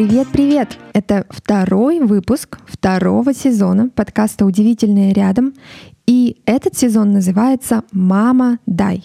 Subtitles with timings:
[0.00, 0.78] Привет-привет!
[0.94, 5.52] Это второй выпуск второго сезона подкаста «Удивительное рядом».
[6.06, 9.04] И этот сезон называется «Мама, дай».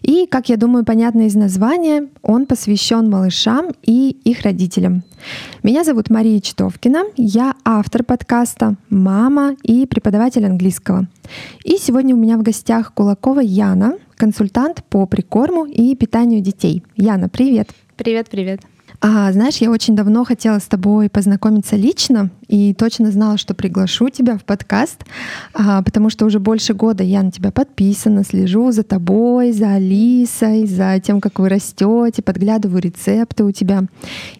[0.00, 5.04] И, как я думаю, понятно из названия, он посвящен малышам и их родителям.
[5.62, 11.06] Меня зовут Мария Читовкина, я автор подкаста, мама и преподаватель английского.
[11.62, 16.82] И сегодня у меня в гостях Кулакова Яна, консультант по прикорму и питанию детей.
[16.96, 17.70] Яна, привет!
[17.96, 18.62] Привет, привет.
[19.04, 24.10] А, знаешь, я очень давно хотела с тобой познакомиться лично и точно знала, что приглашу
[24.10, 25.04] тебя в подкаст,
[25.54, 30.66] а, потому что уже больше года я на тебя подписана, слежу за тобой, за Алисой,
[30.66, 33.82] за тем, как вы растете, подглядываю рецепты у тебя.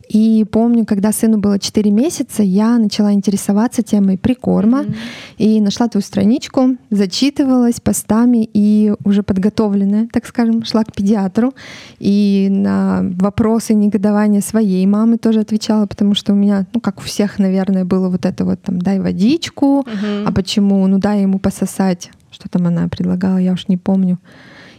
[0.08, 4.94] И помню, когда сыну было 4 месяца, я начала интересоваться темой прикорма mm-hmm.
[5.38, 11.54] и нашла твою страничку, зачитывалась постами и уже подготовленная, так скажем, шла к педиатру.
[11.98, 17.02] И на вопросы негодования своей мамы тоже отвечала, потому что у меня, ну, как у
[17.02, 20.24] всех, наверное, было вот это вот там, дай водичку, mm-hmm.
[20.26, 22.10] а почему, ну, дай ему пососать.
[22.30, 24.18] Что там она предлагала, я уж не помню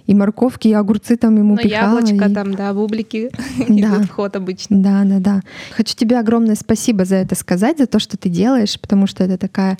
[0.06, 1.96] и морковки, и огурцы там ему Но ну, пихала.
[1.96, 2.34] яблочко и...
[2.34, 3.74] там, да, бублики да.
[3.74, 4.78] идут в ход обычно.
[4.78, 5.42] Да, да, да.
[5.72, 9.38] Хочу тебе огромное спасибо за это сказать, за то, что ты делаешь, потому что это
[9.38, 9.78] такая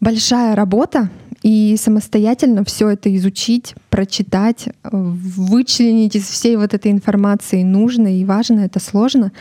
[0.00, 1.10] большая работа,
[1.42, 8.60] и самостоятельно все это изучить, прочитать, вычленить из всей вот этой информации нужно и важно,
[8.60, 9.32] это сложно,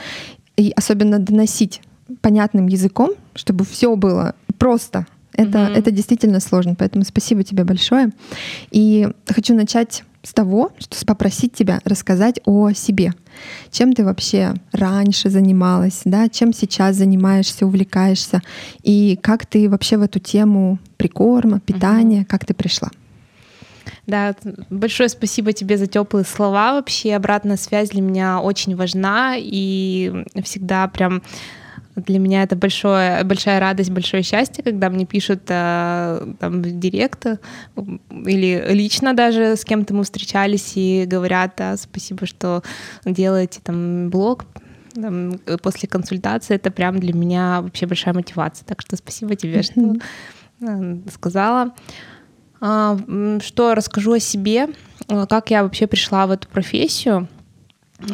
[0.56, 1.82] и особенно доносить
[2.22, 5.76] понятным языком, чтобы все было просто, это, mm-hmm.
[5.76, 8.12] это действительно сложно, поэтому спасибо тебе большое.
[8.72, 13.14] И хочу начать с того, что попросить тебя рассказать о себе.
[13.72, 18.42] Чем ты вообще раньше занималась, да, чем сейчас занимаешься, увлекаешься,
[18.84, 22.26] и как ты вообще в эту тему прикорма, питания, mm-hmm.
[22.26, 22.90] как ты пришла?
[24.08, 24.36] Да,
[24.70, 26.74] большое спасибо тебе за теплые слова.
[26.74, 31.22] Вообще обратная связь для меня очень важна и всегда прям
[32.06, 37.26] для меня это большое, большая радость, большое счастье, когда мне пишут э, там в директ
[37.26, 37.38] э,
[38.26, 42.64] или лично даже с кем-то мы встречались и говорят, а, спасибо, что
[43.06, 44.46] делаете там блог,
[44.94, 48.66] там, после консультации это прям для меня вообще большая мотивация.
[48.66, 49.96] Так что спасибо тебе, что
[50.62, 51.74] э, сказала.
[52.62, 52.98] А,
[53.42, 54.68] что расскажу о себе,
[55.08, 57.28] как я вообще пришла в эту профессию.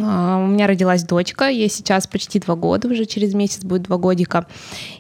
[0.02, 3.98] А, у меня родилась дочка, ей сейчас почти два года, уже через месяц будет два
[3.98, 4.48] годика.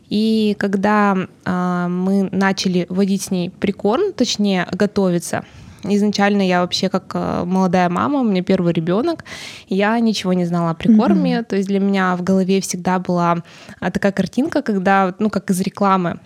[0.09, 5.43] И когда а, мы начали водить с ней прикорм, точнее готовиться,
[5.83, 9.25] изначально я вообще как а, молодая мама, у меня первый ребенок,
[9.67, 11.45] я ничего не знала о прикорме, mm-hmm.
[11.45, 13.43] то есть для меня в голове всегда была
[13.79, 16.19] такая картинка, когда, ну как из рекламы,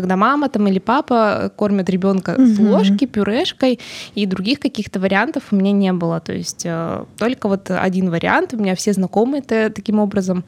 [0.00, 2.46] когда мама там или папа кормят ребенка угу.
[2.46, 3.80] с ложки, пюрешкой,
[4.14, 6.20] и других каких-то вариантов у меня не было.
[6.20, 8.52] То есть э, только вот один вариант.
[8.54, 10.44] У меня все знакомые -то таким образом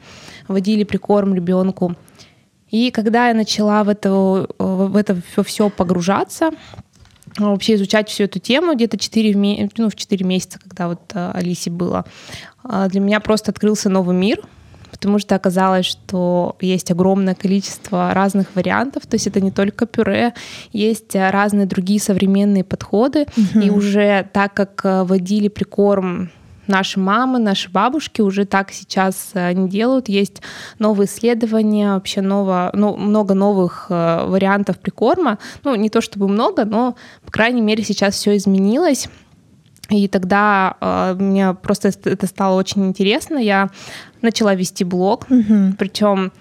[0.47, 1.95] водили прикорм ребенку.
[2.69, 4.11] И когда я начала в это,
[4.59, 6.51] в это все погружаться,
[7.37, 11.71] вообще изучать всю эту тему где-то 4, ну, в 4 месяца, когда вот э, Алисе
[11.71, 12.05] было,
[12.63, 14.41] э, для меня просто открылся новый мир—
[14.99, 20.33] потому что оказалось, что есть огромное количество разных вариантов, то есть это не только пюре,
[20.73, 23.59] есть э, разные другие современные подходы, угу.
[23.61, 26.31] и уже так как э, водили прикорм
[26.67, 30.09] наши мамы, наши бабушки уже так сейчас э, не делают.
[30.09, 30.41] Есть
[30.79, 35.39] новые исследования, вообще ново, ну, много новых вариантов прикорма.
[35.63, 36.95] Ну, не то чтобы много, но,
[37.25, 39.07] по крайней мере, сейчас все изменилось.
[39.89, 43.37] И тогда э, мне просто это стало очень интересно.
[43.37, 43.69] Я
[44.21, 45.73] начала вести блог, угу.
[45.77, 46.31] причем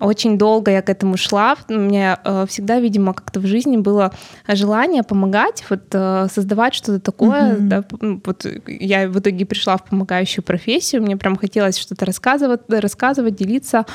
[0.00, 1.56] очень долго я к этому шла.
[1.68, 4.12] У меня э, всегда, видимо, как-то в жизни было
[4.48, 7.54] желание помогать, вот э, создавать что-то такое.
[7.54, 7.60] Mm-hmm.
[7.60, 7.84] Да,
[8.24, 11.02] вот я в итоге пришла в помогающую профессию.
[11.02, 13.86] Мне прям хотелось что-то рассказывать, рассказывать, делиться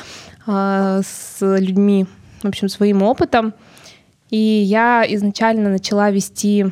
[0.46, 2.06] э, с людьми,
[2.42, 3.52] в общем, своим опытом.
[4.30, 6.66] И я изначально начала вести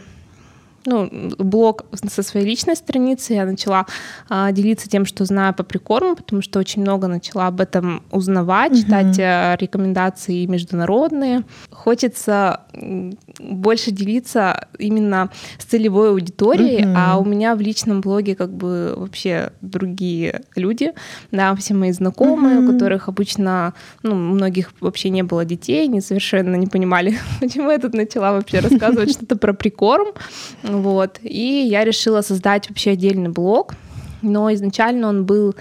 [0.88, 3.87] ну, блог со своей личной страницы, я начала
[4.29, 8.73] а, делиться тем, что знаю по прикорму, потому что очень много начала об этом узнавать,
[8.73, 8.79] угу.
[8.79, 11.44] читать а, рекомендации международные.
[11.70, 12.62] Хочется
[13.38, 16.94] больше делиться именно с целевой аудиторией, угу.
[16.96, 20.93] а у меня в личном блоге как бы вообще другие люди,
[21.31, 22.70] да, все мои знакомые, угу.
[22.70, 27.70] у которых обычно, ну, у многих вообще не было детей, они совершенно не понимали, почему
[27.70, 30.08] я тут начала вообще рассказывать что-то про прикорм.
[30.80, 31.19] Вот.
[31.22, 33.75] И я решила создать вообще отдельный блог,
[34.22, 35.54] но изначально он был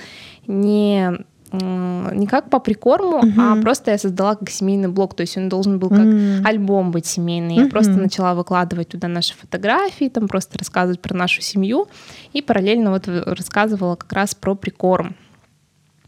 [0.47, 3.33] не не как по прикорму, uh-huh.
[3.37, 6.43] а просто я создала как семейный блог, то есть он должен был как uh-huh.
[6.43, 7.55] альбом быть семейный.
[7.55, 7.69] Я uh-huh.
[7.69, 11.87] просто начала выкладывать туда наши фотографии, там просто рассказывать про нашу семью,
[12.33, 15.15] и параллельно вот рассказывала как раз про прикорм.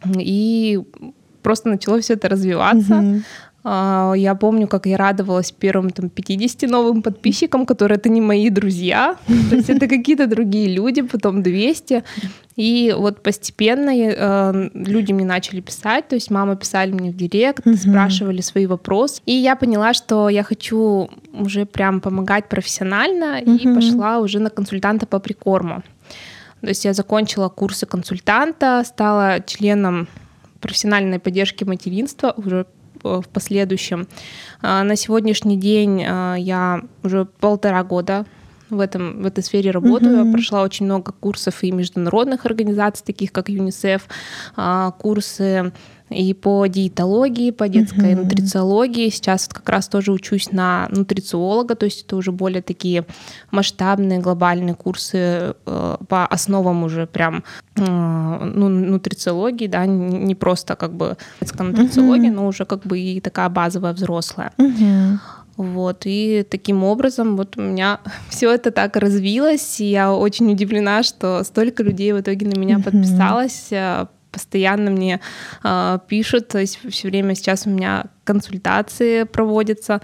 [0.05, 0.81] И
[1.41, 2.93] просто начало все это развиваться.
[2.93, 3.21] Mm-hmm.
[3.63, 9.17] Я помню, как я радовалась первым там, 50 новым подписчикам, которые это не мои друзья,
[9.49, 12.03] то есть это какие-то другие люди, потом 200.
[12.55, 17.65] И вот постепенно э, люди мне начали писать, то есть мама писали мне в директ,
[17.65, 17.89] mm-hmm.
[17.89, 19.21] спрашивали свои вопросы.
[19.25, 23.57] И я поняла, что я хочу уже прям помогать профессионально, mm-hmm.
[23.57, 25.83] и пошла уже на консультанта по прикорму.
[26.61, 30.07] То есть я закончила курсы консультанта, стала членом
[30.59, 32.65] профессиональной поддержки материнства уже
[33.03, 34.07] в последующем.
[34.61, 38.25] А, на сегодняшний день а, я уже полтора года
[38.69, 40.25] в, этом, в этой сфере работаю.
[40.25, 40.31] Mm-hmm.
[40.31, 44.07] Прошла очень много курсов и международных организаций, таких как ЮНИСЕФ,
[44.55, 45.71] а, курсы
[46.09, 48.23] и по диетологии, по детской mm-hmm.
[48.23, 49.09] нутрициологии.
[49.09, 53.05] Сейчас вот как раз тоже учусь на нутрициолога, то есть это уже более такие
[53.51, 57.43] масштабные глобальные курсы э, по основам уже прям
[57.75, 62.35] э, ну, нутрициологии, да, не просто как бы детская нутрициология, mm-hmm.
[62.35, 64.51] но уже как бы и такая базовая взрослая.
[64.57, 65.17] Mm-hmm.
[65.59, 71.03] Вот, и таким образом вот у меня все это так развилось, и я очень удивлена,
[71.03, 72.83] что столько людей в итоге на меня mm-hmm.
[72.83, 75.19] подписалось, э, постоянно мне
[75.63, 80.01] э, пишут, то есть все время сейчас у меня консультации проводятся.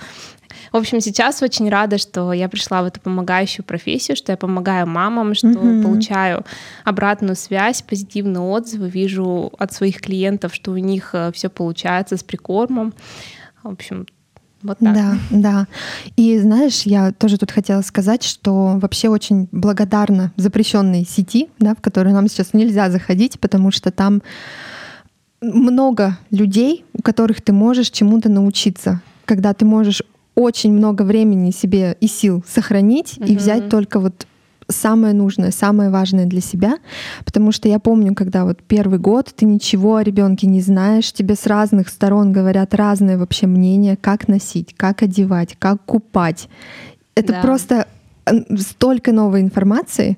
[0.72, 4.88] В общем, сейчас очень рада, что я пришла в эту помогающую профессию, что я помогаю
[4.88, 5.84] мамам, что mm-hmm.
[5.84, 6.46] получаю
[6.84, 12.24] обратную связь, позитивные отзывы, вижу от своих клиентов, что у них э, все получается с
[12.24, 12.94] прикормом.
[13.64, 14.06] В общем,
[14.66, 14.94] вот так.
[14.94, 15.68] Да, да.
[16.16, 21.82] И знаешь, я тоже тут хотела сказать, что вообще очень благодарна запрещенной сети, да, в
[21.82, 24.22] которую нам сейчас нельзя заходить, потому что там
[25.42, 30.02] много людей, у которых ты можешь чему-то научиться, когда ты можешь
[30.36, 33.28] очень много времени себе и сил сохранить угу.
[33.28, 34.28] и взять только вот
[34.68, 36.78] самое нужное, самое важное для себя,
[37.24, 41.36] потому что я помню, когда вот первый год ты ничего о ребенке не знаешь, тебе
[41.36, 46.50] с разных сторон говорят разные вообще мнения, как носить, как одевать, как купать.
[47.16, 47.42] Это да.
[47.42, 47.88] просто
[48.58, 50.18] столько новой информации.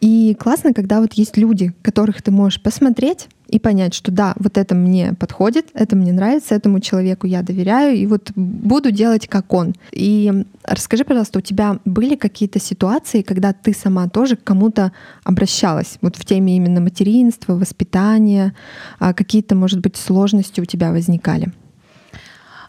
[0.00, 4.58] И классно, когда вот есть люди, которых ты можешь посмотреть и понять, что да, вот
[4.58, 9.52] это мне подходит, это мне нравится, этому человеку я доверяю, и вот буду делать как
[9.54, 9.74] он.
[9.92, 14.90] И расскажи, пожалуйста, у тебя были какие-то ситуации, когда ты сама тоже к кому-то
[15.22, 18.56] обращалась, вот в теме именно материнства, воспитания,
[18.98, 21.52] а какие-то, может быть, сложности у тебя возникали?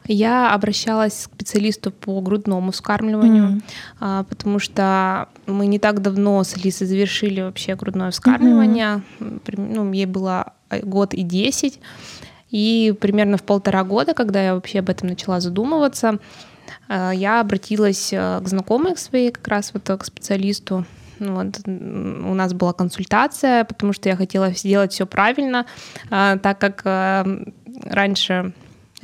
[0.07, 3.59] Я обращалась к специалисту по грудному вскармливанию,
[3.99, 4.25] mm-hmm.
[4.25, 9.01] потому что мы не так давно с Алисой завершили вообще грудное вскармливание.
[9.19, 9.73] Mm-hmm.
[9.73, 10.53] Ну, ей было
[10.83, 11.79] год и десять.
[12.51, 16.19] И примерно в полтора года, когда я вообще об этом начала задумываться,
[16.87, 20.85] а, я обратилась а, к знакомой своей, как раз вот к специалисту.
[21.19, 25.65] Вот, у нас была консультация, потому что я хотела сделать все правильно,
[26.09, 26.83] так как
[27.85, 28.53] раньше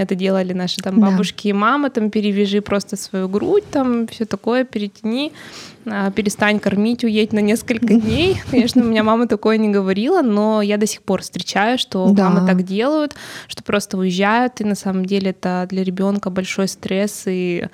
[0.01, 1.49] это делали наши там бабушки да.
[1.49, 5.31] и мамы, там перевяжи просто свою грудь, там все такое, перетяни,
[5.85, 8.41] а, перестань кормить, уедь на несколько дней.
[8.51, 12.29] Конечно, у меня мама такое не говорила, но я до сих пор встречаю, что да.
[12.29, 13.15] мамы так делают,
[13.47, 17.67] что просто уезжают, и на самом деле это для ребенка большой стресс и,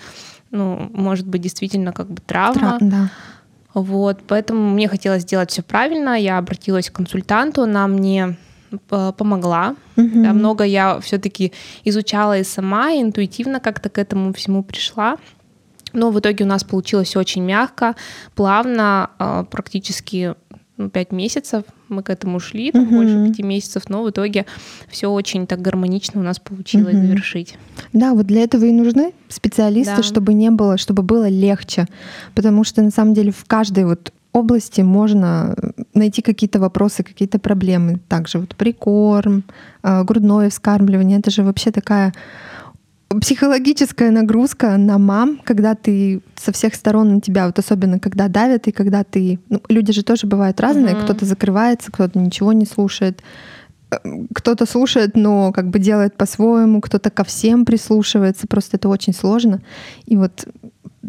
[0.52, 2.78] ну, может быть, действительно как бы травма.
[2.80, 3.12] Тра- да.
[3.74, 6.20] Вот, поэтому мне хотелось сделать все правильно.
[6.20, 8.36] Я обратилась к консультанту, она мне
[8.88, 9.76] помогла.
[9.96, 10.24] Mm-hmm.
[10.24, 15.18] Да, много я все-таки изучала и сама, и интуитивно как-то к этому всему пришла.
[15.94, 17.96] Но в итоге у нас получилось очень мягко,
[18.36, 20.36] плавно, а, практически
[20.78, 22.98] ну, 5 месяцев мы к этому шли, там, угу.
[22.98, 24.46] больше пяти месяцев, но в итоге
[24.90, 27.08] все очень так гармонично у нас получилось угу.
[27.08, 27.58] завершить.
[27.94, 30.04] Да, вот для этого и нужны специалисты, да.
[30.04, 31.88] чтобы не было, чтобы было легче,
[32.36, 35.56] потому что на самом деле в каждой вот области можно
[35.94, 38.00] найти какие-то вопросы, какие-то проблемы.
[38.08, 39.44] Также вот прикорм,
[39.84, 41.20] а, грудное вскармливание.
[41.20, 42.14] Это же вообще такая
[43.10, 48.68] психологическая нагрузка на мам, когда ты со всех сторон на тебя, вот особенно когда давят
[48.68, 49.40] и когда ты...
[49.50, 51.04] Ну, люди же тоже бывают разные, mm-hmm.
[51.04, 53.22] кто-то закрывается, кто-то ничего не слушает,
[53.92, 53.98] э,
[54.34, 59.62] кто-то слушает, но как бы делает по-своему, кто-то ко всем прислушивается, просто это очень сложно.
[60.06, 60.46] И вот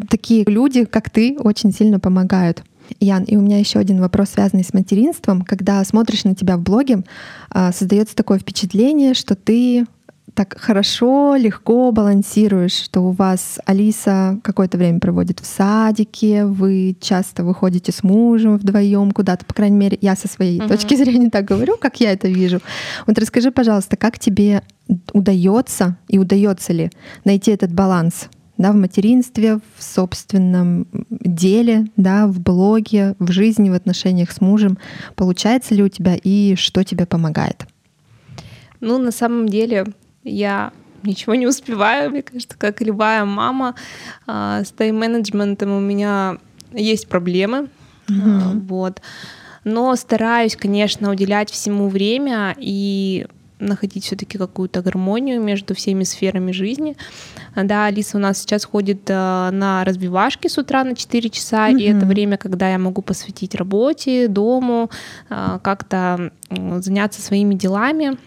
[0.09, 2.63] такие люди, как ты, очень сильно помогают.
[2.99, 5.41] Ян, и у меня еще один вопрос, связанный с материнством.
[5.41, 7.03] Когда смотришь на тебя в блоге,
[7.49, 9.85] а, создается такое впечатление, что ты
[10.33, 17.43] так хорошо, легко балансируешь, что у вас Алиса какое-то время проводит в садике, вы часто
[17.43, 20.69] выходите с мужем вдвоем куда-то, по крайней мере, я со своей uh-huh.
[20.69, 22.61] точки зрения так говорю, как я это вижу.
[23.05, 24.63] Вот расскажи, пожалуйста, как тебе
[25.11, 26.89] удается и удается ли
[27.25, 33.73] найти этот баланс да, в материнстве, в собственном деле, да, в блоге, в жизни, в
[33.73, 34.77] отношениях с мужем.
[35.15, 37.65] Получается ли у тебя и что тебе помогает?
[38.81, 39.85] Ну, на самом деле,
[40.25, 40.73] я
[41.03, 43.75] ничего не успеваю, мне кажется, как любая мама.
[44.27, 46.37] А, с тайм-менеджментом у меня
[46.73, 47.69] есть проблемы.
[48.09, 48.67] Mm-hmm.
[48.67, 49.01] Вот.
[49.63, 53.25] Но стараюсь, конечно, уделять всему время и
[53.59, 56.95] находить все-таки какую-то гармонию между всеми сферами жизни.
[57.55, 61.79] Да, Алиса у нас сейчас ходит э, на разбивашки с утра на 4 часа, mm-hmm.
[61.79, 64.89] и это время, когда я могу посвятить работе, дому,
[65.29, 68.17] э, как-то заняться своими делами.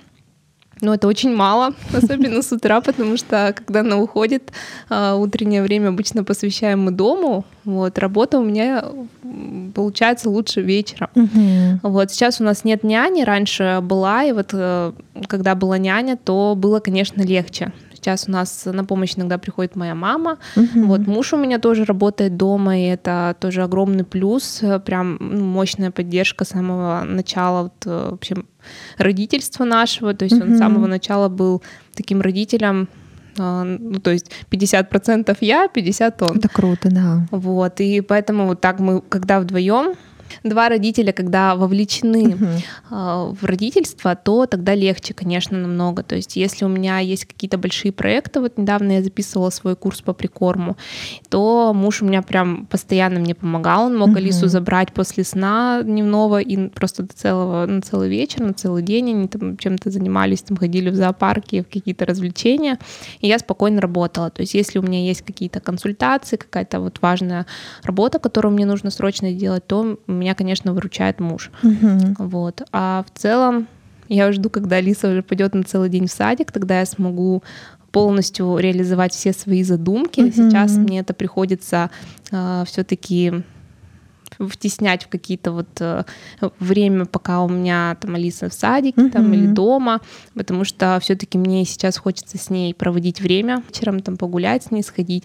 [0.82, 4.52] Но это очень мало, особенно с утра, потому что когда она уходит,
[4.90, 7.44] э, утреннее время обычно посвящаем мы дому.
[7.64, 8.84] Вот, работа у меня
[9.74, 11.08] получается лучше вечером.
[11.14, 11.88] Угу.
[11.88, 14.92] Вот сейчас у нас нет няни, раньше была, и вот э,
[15.28, 17.72] когда была няня, то было, конечно, легче.
[17.94, 20.38] Сейчас у нас на помощь иногда приходит моя мама.
[20.56, 20.86] Угу.
[20.86, 25.92] Вот муж у меня тоже работает дома, и это тоже огромный плюс, прям ну, мощная
[25.92, 28.34] поддержка с самого начала вот, э, вообще
[28.99, 30.14] родительства нашего.
[30.14, 30.45] То есть угу.
[30.45, 31.62] он с самого начала был
[31.95, 32.88] таким родителем,
[33.38, 36.37] а, ну, то есть 50% я, 50 он.
[36.38, 37.26] Это круто, да.
[37.31, 39.95] Вот, и поэтому вот так мы, когда вдвоем
[40.42, 42.36] два родителя, когда вовлечены
[42.90, 43.36] uh-huh.
[43.40, 46.02] в родительство, то тогда легче, конечно, намного.
[46.02, 50.00] То есть если у меня есть какие-то большие проекты, вот недавно я записывала свой курс
[50.00, 50.76] по прикорму,
[51.28, 54.18] то муж у меня прям постоянно мне помогал, он мог uh-huh.
[54.18, 59.10] Алису забрать после сна дневного и просто до целого, на целый вечер, на целый день
[59.10, 62.78] они там чем-то занимались, там ходили в зоопарки, в какие-то развлечения,
[63.20, 64.30] и я спокойно работала.
[64.30, 67.46] То есть если у меня есть какие-то консультации, какая-то вот важная
[67.82, 71.50] работа, которую мне нужно срочно делать, то меня, конечно, выручает муж.
[71.62, 72.17] Угу.
[72.19, 72.62] Вот.
[72.73, 73.67] А в целом
[74.09, 77.43] я жду, когда Алиса уже пойдет на целый день в садик, тогда я смогу
[77.91, 80.21] полностью реализовать все свои задумки.
[80.21, 80.33] Угу.
[80.33, 81.91] Сейчас мне это приходится
[82.31, 83.43] э, все-таки
[84.38, 86.05] втеснять в какие-то вот э,
[86.59, 89.11] время, пока у меня там Алиса в садике uh-huh.
[89.11, 90.00] там или дома,
[90.35, 94.83] потому что все-таки мне сейчас хочется с ней проводить время, вечером там погулять с ней,
[94.83, 95.25] сходить.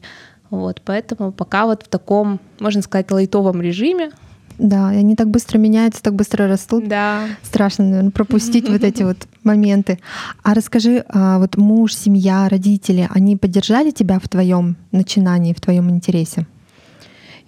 [0.50, 4.12] Вот, поэтому пока вот в таком, можно сказать, лайтовом режиме,
[4.58, 6.88] да, и они так быстро меняются, так быстро растут.
[6.88, 7.28] Да.
[7.44, 10.00] Страшно, наверное, пропустить вот эти вот моменты.
[10.44, 15.90] А расскажи, а вот муж, семья, родители, они поддержали тебя в твоем начинании, в твоем
[15.90, 16.46] интересе?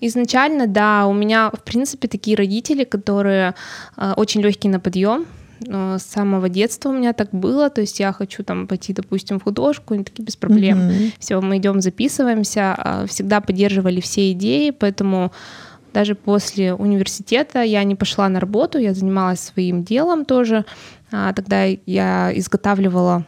[0.01, 3.53] Изначально, да, у меня, в принципе, такие родители, которые
[3.97, 5.25] э, очень легкие на подъем.
[5.61, 9.43] С самого детства у меня так было, то есть я хочу там пойти, допустим, в
[9.43, 10.79] художку, они такие без проблем.
[10.79, 11.11] Mm-hmm.
[11.19, 15.33] Все, мы идем, записываемся, э, всегда поддерживали все идеи, поэтому
[15.93, 20.65] даже после университета я не пошла на работу, я занималась своим делом тоже.
[21.11, 23.25] А, тогда я изготавливала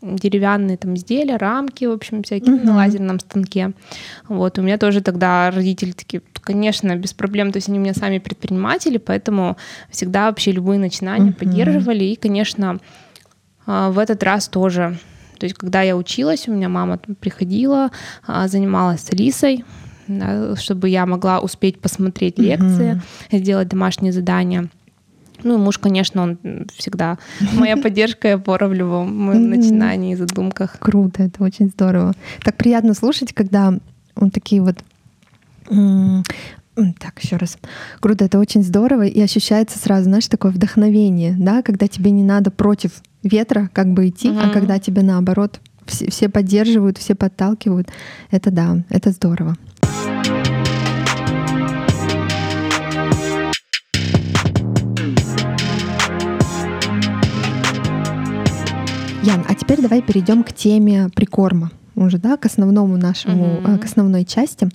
[0.00, 2.64] деревянные там изделия, рамки, в общем, всякие uh-huh.
[2.64, 3.72] на лазерном станке.
[4.28, 7.94] Вот, у меня тоже тогда родители такие, конечно, без проблем, то есть они у меня
[7.94, 9.56] сами предприниматели, поэтому
[9.90, 11.34] всегда вообще любые начинания uh-huh.
[11.34, 12.78] поддерживали, и, конечно,
[13.66, 14.98] а, в этот раз тоже.
[15.38, 17.90] То есть, когда я училась, у меня мама приходила,
[18.26, 19.64] а, занималась Алисой,
[20.08, 23.00] да, чтобы я могла успеть посмотреть лекции,
[23.30, 23.38] mm-hmm.
[23.38, 24.68] сделать домашние задания.
[25.44, 26.38] Ну, и муж, конечно, он
[26.76, 27.18] всегда
[27.54, 30.76] моя поддержка и опора в любом моем начинании и задумках.
[30.80, 32.14] Круто, это очень здорово.
[32.42, 33.74] Так приятно слушать, когда
[34.16, 34.78] он такие вот
[37.00, 37.58] так, еще раз.
[38.00, 39.06] Круто, это очень здорово.
[39.06, 44.08] И ощущается сразу, знаешь, такое вдохновение, да, когда тебе не надо против ветра как бы
[44.08, 44.38] идти, угу.
[44.40, 47.88] а когда тебе наоборот все, все поддерживают, все подталкивают.
[48.30, 49.56] Это да, это здорово.
[59.28, 63.78] Ян, а теперь давай перейдем к теме прикорма уже, да, к основному нашему, mm-hmm.
[63.78, 64.70] к основной части.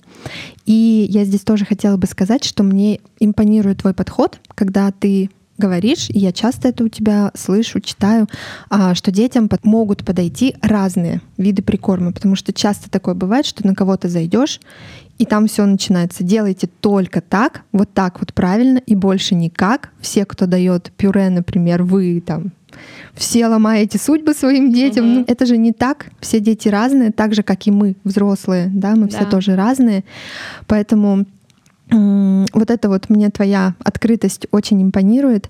[0.64, 6.08] И я здесь тоже хотела бы сказать, что мне импонирует твой подход, когда ты говоришь,
[6.08, 8.28] и я часто это у тебя слышу, читаю,
[8.70, 13.74] а, что детям могут подойти разные виды прикорма, потому что часто такое бывает, что на
[13.74, 14.60] кого-то зайдешь,
[15.18, 16.22] и там все начинается.
[16.22, 19.90] Делайте только так, вот так вот правильно, и больше никак.
[20.00, 22.52] Все, кто дает пюре, например, вы там
[23.14, 25.04] все ломаете судьбы своим детям.
[25.06, 25.14] Угу.
[25.14, 26.06] Ну, это же не так.
[26.20, 29.18] Все дети разные, так же, как и мы, взрослые, да, мы да.
[29.18, 30.04] все тоже разные.
[30.66, 31.24] Поэтому
[31.90, 35.48] вот это вот мне твоя открытость очень импонирует.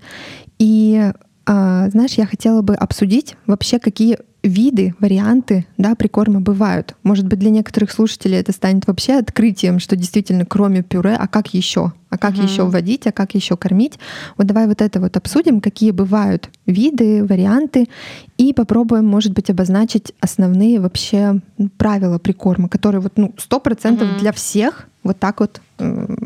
[0.59, 1.13] И
[1.47, 6.95] а, знаешь, я хотела бы обсудить вообще, какие виды, варианты да, прикорма бывают.
[7.03, 11.55] Может быть, для некоторых слушателей это станет вообще открытием, что действительно кроме пюре, а как
[11.55, 11.93] еще?
[12.11, 12.45] А как uh-huh.
[12.45, 13.99] еще вводить, а как еще кормить?
[14.37, 17.89] Вот давай вот это вот обсудим, какие бывают виды, варианты,
[18.37, 21.41] и попробуем, может быть, обозначить основные вообще
[21.79, 24.19] правила прикорма, которые вот ну сто процентов uh-huh.
[24.21, 26.17] для всех вот так вот э,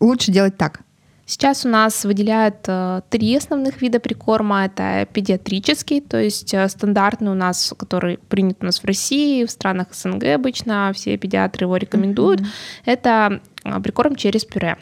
[0.00, 0.80] лучше делать так.
[1.28, 4.64] Сейчас у нас выделяют э, три основных вида прикорма.
[4.64, 9.50] Это педиатрический, то есть э, стандартный у нас, который принят у нас в России, в
[9.50, 12.40] странах СНГ обычно, все педиатры его рекомендуют.
[12.40, 12.46] Mm-hmm.
[12.86, 14.78] Это э, прикорм через пюре.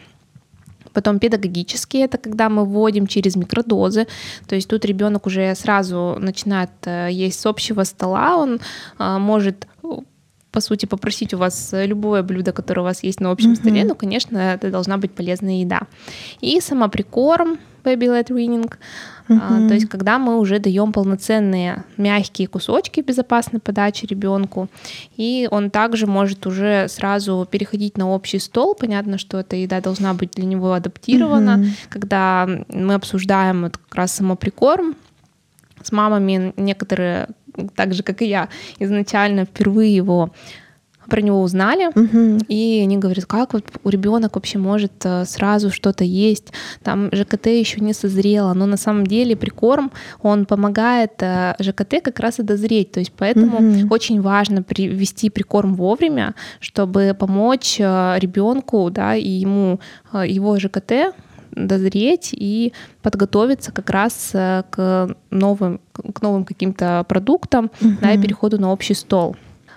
[0.92, 4.06] Потом педагогический, это когда мы вводим через микродозы,
[4.46, 6.70] то есть тут ребенок уже сразу начинает
[7.10, 8.60] есть с общего стола, он
[8.98, 9.66] может
[10.56, 13.56] по сути, попросить у вас любое блюдо, которое у вас есть на общем mm-hmm.
[13.56, 15.80] столе, ну, конечно, это должна быть полезная еда.
[16.40, 18.72] И самоприкорм, baby-led weaning,
[19.28, 19.38] mm-hmm.
[19.42, 24.68] а, то есть когда мы уже даем полноценные мягкие кусочки безопасной подачи ребенку,
[25.18, 28.74] и он также может уже сразу переходить на общий стол.
[28.74, 31.58] Понятно, что эта еда должна быть для него адаптирована.
[31.58, 31.70] Mm-hmm.
[31.90, 34.96] Когда мы обсуждаем вот как раз самоприкорм,
[35.82, 37.28] с мамами некоторые
[37.74, 38.48] так же, как и я,
[38.78, 40.30] изначально впервые его
[41.08, 42.38] про него узнали, угу.
[42.48, 47.46] и они говорят, как вот у ребенок вообще может э, сразу что-то есть, там ЖКТ
[47.46, 52.42] еще не созрело, но на самом деле прикорм, он помогает э, ЖКТ как раз и
[52.42, 53.94] дозреть, то есть поэтому угу.
[53.94, 59.80] очень важно привести прикорм вовремя, чтобы помочь э, ребенку, да, и ему
[60.12, 61.14] его ЖКТ
[61.56, 62.72] дозреть и
[63.02, 67.94] подготовиться как раз э, к новым, к новым каким-то продуктам угу.
[68.00, 69.36] да, и переходу на общий стол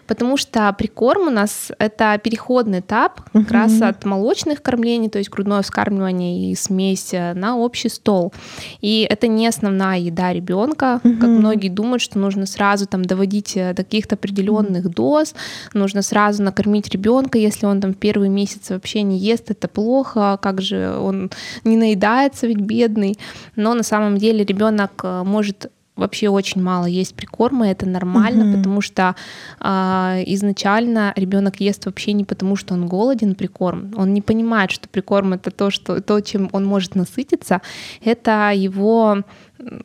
[0.09, 5.29] потому что прикорм у нас это переходный этап как раз от молочных кормлений, то есть
[5.29, 8.33] грудное вскармливание и смесь э, на общий стол.
[8.81, 11.17] И это не основная еда ребенка, uh-huh.
[11.19, 15.35] как многие думают, что нужно сразу там доводить э, до каких-то определенных доз,
[15.75, 20.59] нужно сразу накормить ребенка, если он там первый месяц вообще не ест, это плохо, как
[20.59, 21.29] же он
[21.63, 23.19] не наедается, ведь бедный.
[23.55, 28.57] Но на самом деле ребенок э, может вообще очень мало есть прикорма, это нормально, угу.
[28.57, 29.15] потому что
[29.59, 34.89] э, изначально ребенок ест вообще не потому, что он голоден прикорм, он не понимает, что
[34.89, 37.61] прикорм это то, что то, чем он может насытиться,
[38.03, 39.23] это его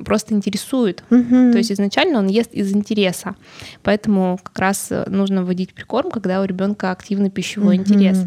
[0.05, 1.03] просто интересует.
[1.11, 1.53] Угу.
[1.53, 3.35] То есть изначально он ест из интереса,
[3.83, 7.85] поэтому как раз нужно вводить прикорм, когда у ребенка активный пищевой угу.
[7.85, 8.25] интерес.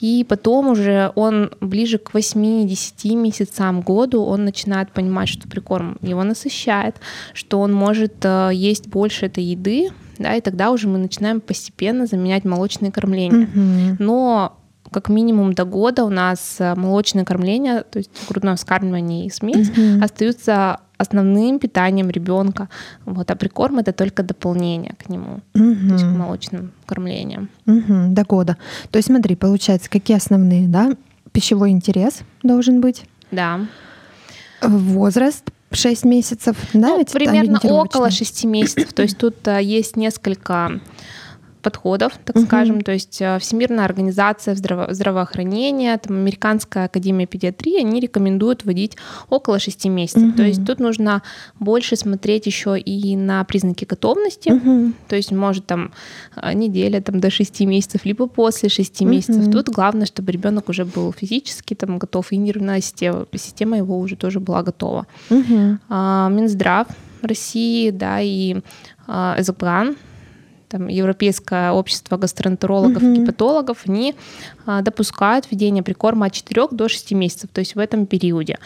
[0.00, 6.22] И потом уже он ближе к 8-10 месяцам, году, он начинает понимать, что прикорм его
[6.24, 6.96] насыщает,
[7.34, 12.06] что он может э, есть больше этой еды, да, и тогда уже мы начинаем постепенно
[12.06, 13.46] заменять молочные кормления.
[13.46, 13.96] Mm-hmm.
[13.98, 14.58] Но
[14.90, 19.70] как минимум до года у нас э, молочное кормление, то есть грудное вскармливание и смесь,
[19.70, 20.02] mm-hmm.
[20.02, 22.68] остаются основным питанием ребенка.
[23.04, 25.88] Вот, а прикорм это только дополнение к нему, угу.
[25.88, 27.48] то есть к молочным кормлениям.
[27.66, 28.56] Угу, до года.
[28.90, 30.90] То есть смотри, получается, какие основные, да?
[31.32, 33.04] Пищевой интерес должен быть.
[33.30, 33.60] Да.
[34.60, 36.96] Возраст 6 месяцев, да?
[36.96, 38.92] Ну, примерно около 6 месяцев.
[38.92, 40.80] То есть тут а, есть несколько
[41.68, 42.46] подходов, так угу.
[42.46, 48.96] скажем, то есть э, Всемирная организация здраво- здравоохранения, там, Американская академия педиатрии, они рекомендуют вводить
[49.28, 50.22] около 6 месяцев.
[50.22, 50.36] Угу.
[50.36, 51.22] То есть тут нужно
[51.60, 54.92] больше смотреть еще и на признаки готовности, угу.
[55.08, 55.92] то есть может там
[56.36, 59.10] э, неделя там, до 6 месяцев, либо после 6 угу.
[59.10, 59.52] месяцев.
[59.52, 64.16] Тут главное, чтобы ребенок уже был физически там готов, и нервная система, система его уже
[64.16, 65.06] тоже была готова.
[65.30, 65.78] Угу.
[65.88, 66.86] А, Минздрав
[67.22, 68.56] России, да, и
[69.06, 69.96] а, ЭЗПГАН,
[70.68, 73.16] там, Европейское общество гастроэнтерологов mm-hmm.
[73.16, 74.14] и гепатологов, они
[74.66, 78.58] а, допускают введение прикорма от 4 до 6 месяцев, то есть в этом периоде.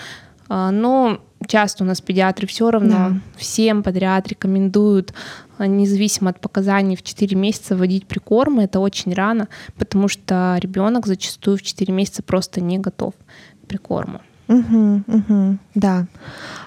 [0.49, 3.13] А, но часто у нас педиатры все равно да.
[3.37, 5.15] всем подряд рекомендуют,
[5.59, 8.65] а, независимо от показаний, в 4 месяца вводить прикормы.
[8.65, 13.15] Это очень рано, потому что ребенок зачастую в 4 месяца просто не готов
[13.63, 14.21] к прикорму.
[14.49, 16.07] Угу, угу, да.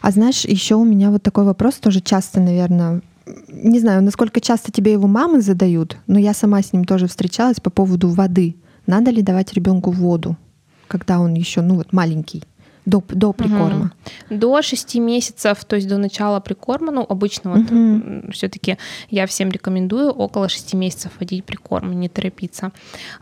[0.02, 3.02] А знаешь, еще у меня вот такой вопрос тоже часто, наверное,
[3.48, 7.60] не знаю, насколько часто тебе его мамы задают, но я сама с ним тоже встречалась
[7.60, 8.56] по поводу воды.
[8.88, 10.38] Надо ли давать ребенку воду,
[10.88, 12.44] когда он еще, ну вот маленький?
[12.86, 13.92] До, до прикорма?
[14.30, 14.38] Угу.
[14.38, 18.32] До 6 месяцев, то есть до начала прикорма, ну, обычно вот угу.
[18.32, 18.78] все-таки
[19.10, 22.72] я всем рекомендую около 6 месяцев вводить прикорм, не торопиться.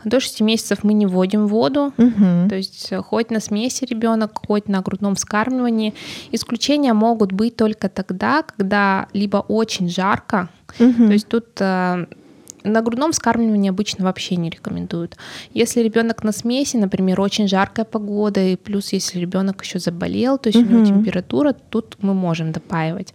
[0.04, 2.48] До 6 месяцев мы не вводим воду, угу.
[2.48, 5.94] то есть хоть на смеси ребенок, хоть на грудном вскармливании.
[6.32, 10.48] Исключения могут быть только тогда, когда либо очень жарко,
[10.78, 11.06] угу.
[11.06, 12.06] то есть тут э,
[12.64, 15.16] на грудном вскармливании обычно вообще не рекомендуют.
[15.52, 20.48] Если ребенок на смеси, например, очень жаркая погода, и плюс если ребенок еще заболел, то
[20.48, 20.68] есть угу.
[20.68, 23.14] у него температура, тут мы можем допаивать.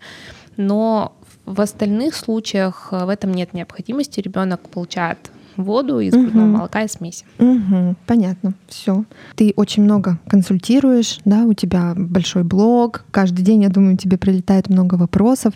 [0.55, 4.19] Но в остальных случаях э, в этом нет необходимости.
[4.19, 6.57] Ребенок получает воду из грудного угу.
[6.57, 7.25] молока и смеси.
[7.37, 9.05] Угу, понятно, все.
[9.35, 14.69] Ты очень много консультируешь, да, у тебя большой блог, каждый день, я думаю, тебе прилетает
[14.69, 15.53] много вопросов.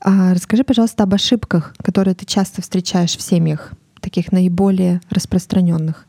[0.00, 6.06] А расскажи, пожалуйста, об ошибках, которые ты часто встречаешь в семьях, таких наиболее распространенных.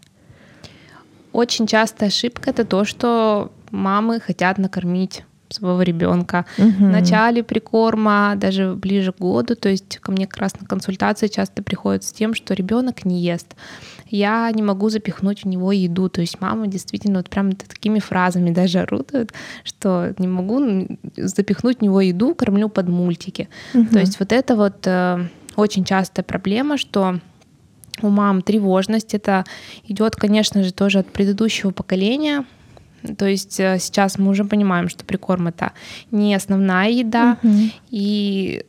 [1.34, 6.46] Очень частая ошибка это то, что мамы хотят накормить своего ребенка.
[6.58, 6.68] Угу.
[6.68, 11.28] В начале прикорма, даже ближе к году, то есть ко мне как раз на консультации
[11.28, 13.56] часто приходят с тем, что ребенок не ест.
[14.10, 16.10] Я не могу запихнуть в него еду.
[16.10, 19.34] То есть мама действительно вот прям такими фразами даже орудует,
[19.64, 23.50] что не могу запихнуть в него еду, кормлю под мультики.
[23.74, 23.88] Угу.
[23.88, 27.20] То есть вот это вот э, очень частая проблема, что
[28.02, 29.14] у мам тревожность.
[29.14, 29.46] Это
[29.88, 32.46] идет, конечно же, тоже от предыдущего поколения.
[33.16, 35.74] То есть э, сейчас мы уже понимаем, что прикорм это
[36.12, 37.54] не основная еда, угу.
[37.90, 38.66] и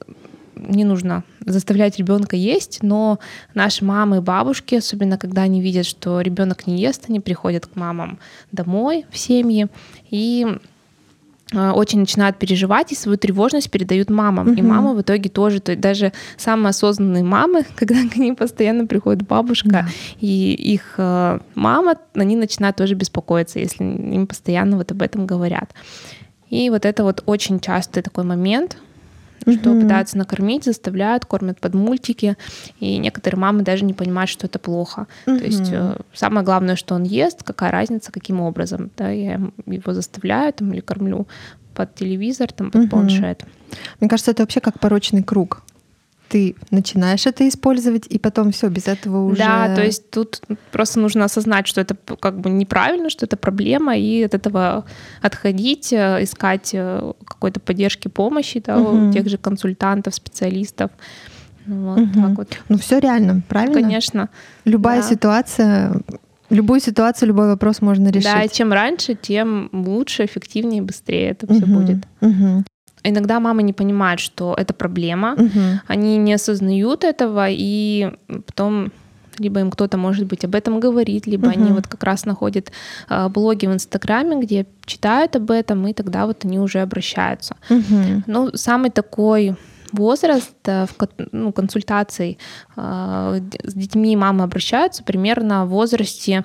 [0.57, 3.19] не нужно заставлять ребенка есть, но
[3.55, 7.77] наши мамы и бабушки, особенно когда они видят, что ребенок не ест, они приходят к
[7.77, 8.19] мамам
[8.53, 9.69] домой в семьи
[10.11, 10.47] и
[11.55, 14.49] очень начинают переживать и свою тревожность передают мамам.
[14.49, 14.59] Угу.
[14.59, 18.87] И мама в итоге тоже, то есть даже самые осознанные мамы, когда к ним постоянно
[18.87, 19.87] приходит бабушка да.
[20.21, 25.71] и их э, мама, они начинают тоже беспокоиться, если им постоянно вот об этом говорят.
[26.51, 28.79] И вот это вот очень частый такой момент,
[29.53, 29.83] что угу.
[29.83, 32.37] пытаются накормить, заставляют, кормят под мультики,
[32.81, 35.07] и некоторые мамы даже не понимают, что это плохо.
[35.27, 35.39] Угу.
[35.39, 39.93] То есть э, самое главное, что он ест, какая разница, каким образом, да, я его
[39.93, 41.27] заставляю там или кормлю
[41.75, 42.91] под телевизор, там, под угу.
[42.91, 43.45] планшет.
[44.01, 45.63] Мне кажется, это вообще как порочный круг
[46.29, 49.39] ты начинаешь это использовать, и потом все без этого уже.
[49.39, 53.97] Да, то есть тут просто нужно осознать, что это как бы неправильно, что это проблема,
[53.97, 54.85] и от этого
[55.23, 59.09] отходить, э, искать э, какой-то поддержки, помощи да, угу.
[59.09, 60.91] у тех же консультантов, специалистов.
[61.67, 62.13] Вот угу.
[62.15, 62.59] так вот.
[62.69, 63.81] Ну все реально, правильно?
[63.81, 64.29] Конечно.
[64.65, 65.09] Любая да.
[65.09, 66.03] ситуация
[66.51, 68.33] Любую ситуацию, любой вопрос можно решить.
[68.33, 72.07] Да, и чем раньше, тем лучше, эффективнее, быстрее это все будет.
[72.23, 72.65] Угу.
[73.05, 75.81] Иногда мамы не понимают, что это проблема, угу.
[75.87, 78.13] они не осознают этого, и
[78.47, 78.91] потом
[79.39, 81.59] либо им кто-то, может быть, об этом говорит, либо угу.
[81.59, 82.73] они вот как раз находят
[83.09, 87.57] э, блоги в Инстаграме, где читают об этом, и тогда вот они уже обращаются.
[87.71, 88.23] Угу.
[88.27, 89.55] Ну, самый такой
[89.93, 92.39] возраст э, в ну, консультаций
[92.77, 96.45] э, с детьми мамы обращаются примерно в возрасте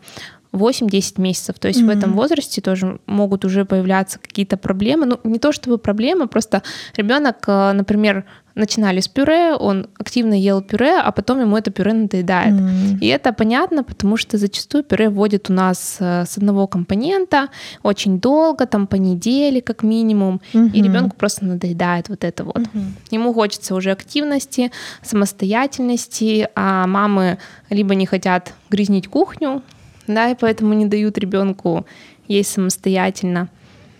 [0.53, 1.59] 8-10 месяцев.
[1.59, 1.85] То есть mm-hmm.
[1.85, 5.05] в этом возрасте тоже могут уже появляться какие-то проблемы.
[5.05, 6.61] Ну, не то чтобы проблемы, просто
[6.95, 11.93] ребенок, э, например, начинали с пюре, он активно ел пюре, а потом ему это пюре
[11.93, 12.53] надоедает.
[12.53, 12.99] Mm.
[12.99, 17.49] И это понятно, потому что зачастую пюре вводят у нас э, с одного компонента
[17.81, 20.71] очень долго, там по неделе как минимум, mm-hmm.
[20.71, 22.57] и ребенку просто надоедает вот это вот.
[22.57, 22.91] Mm-hmm.
[23.11, 27.39] Ему хочется уже активности, самостоятельности, а мамы
[27.71, 29.63] либо не хотят грязнить кухню,
[30.07, 31.85] да, и поэтому не дают ребенку
[32.27, 33.49] есть самостоятельно.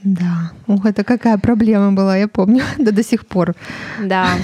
[0.03, 3.55] Да, ух, это какая проблема была, я помню, да до сих пор.
[4.01, 4.29] Да.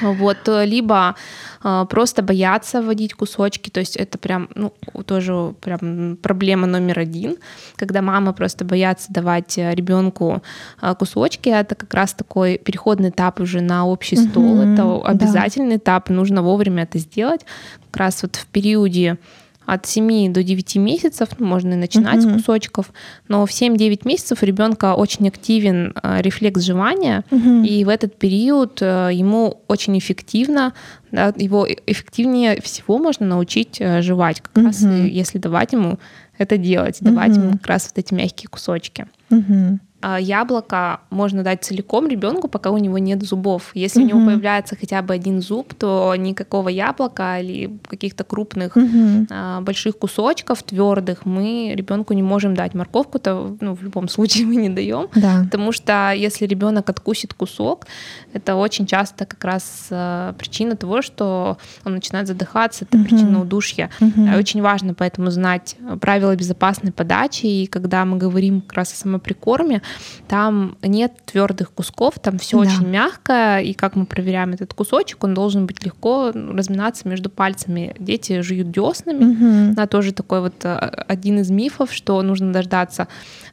[0.00, 1.16] Вот, либо
[1.64, 4.72] э, просто боятся вводить кусочки, то есть это прям, ну,
[5.04, 7.36] тоже прям проблема номер один,
[7.74, 10.40] когда мамы просто боятся давать ребенку
[10.80, 15.70] э, кусочки, это как раз такой переходный этап уже на общий стол, mm-hmm, это обязательный
[15.70, 15.76] да.
[15.76, 17.44] этап, нужно вовремя это сделать,
[17.90, 19.18] как раз вот в периоде
[19.66, 22.30] от 7 до 9 месяцев, ну, можно и начинать mm-hmm.
[22.30, 22.92] с кусочков,
[23.28, 27.66] но в 7-9 месяцев ребенка очень активен э, рефлекс жевания, mm-hmm.
[27.66, 30.72] и в этот период э, ему очень эффективно,
[31.10, 34.66] да, его э, эффективнее всего можно научить жевать, как mm-hmm.
[34.66, 35.98] раз если давать ему
[36.38, 37.44] это делать, давать mm-hmm.
[37.44, 39.06] ему как раз вот эти мягкие кусочки.
[39.30, 39.78] Mm-hmm.
[40.02, 43.70] А, яблоко можно дать целиком ребенку, пока у него нет зубов.
[43.74, 44.06] Если угу.
[44.06, 49.26] у него появляется хотя бы один зуб, то никакого яблока или каких-то крупных угу.
[49.60, 52.74] больших кусочков твердых мы ребенку не можем дать.
[52.74, 55.42] Морковку-то ну, в любом случае мы не даем, да.
[55.44, 57.86] потому что если ребенок откусит кусок,
[58.32, 63.04] это очень часто как раз а, причина того, что он начинает задыхаться, это угу.
[63.04, 63.88] причина удушья.
[64.00, 64.36] Угу.
[64.36, 69.80] Очень важно поэтому знать правила безопасной подачи, и когда мы говорим как раз о самоприкорме,
[70.28, 72.68] там нет твердых кусков, там все да.
[72.68, 77.94] очень мягкое, и как мы проверяем этот кусочек, он должен быть легко разминаться между пальцами.
[77.98, 79.74] Дети жуют деснами, угу.
[79.74, 80.74] да, тоже такой вот э,
[81.08, 83.08] один из мифов, что нужно дождаться,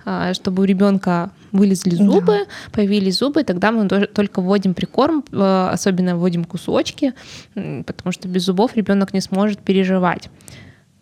[0.06, 2.46] э, чтобы у ребенка вылезли зубы, да.
[2.72, 7.14] появились зубы, и тогда мы только вводим прикорм, э, особенно вводим кусочки,
[7.54, 10.30] потому что без зубов ребенок не сможет переживать.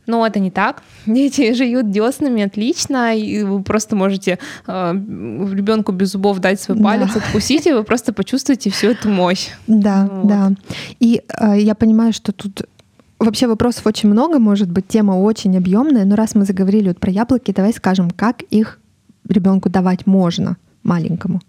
[0.07, 0.81] Но это не так.
[1.05, 7.13] Дети живут деснами отлично, и вы просто можете э, ребенку без зубов дать свой палец,
[7.13, 7.19] да.
[7.19, 9.49] откусить, и вы просто почувствуете всю эту мощь.
[9.67, 10.27] Да, вот.
[10.27, 10.51] да.
[10.99, 12.63] И э, я понимаю, что тут
[13.19, 17.09] Вообще вопросов очень много, может быть, тема очень объемная, но раз мы заговорили вот про
[17.09, 18.79] яблоки, давай скажем, как их
[19.27, 21.41] ребенку давать можно маленькому,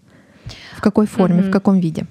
[0.75, 1.49] в какой форме, mm-hmm.
[1.49, 2.07] в каком виде.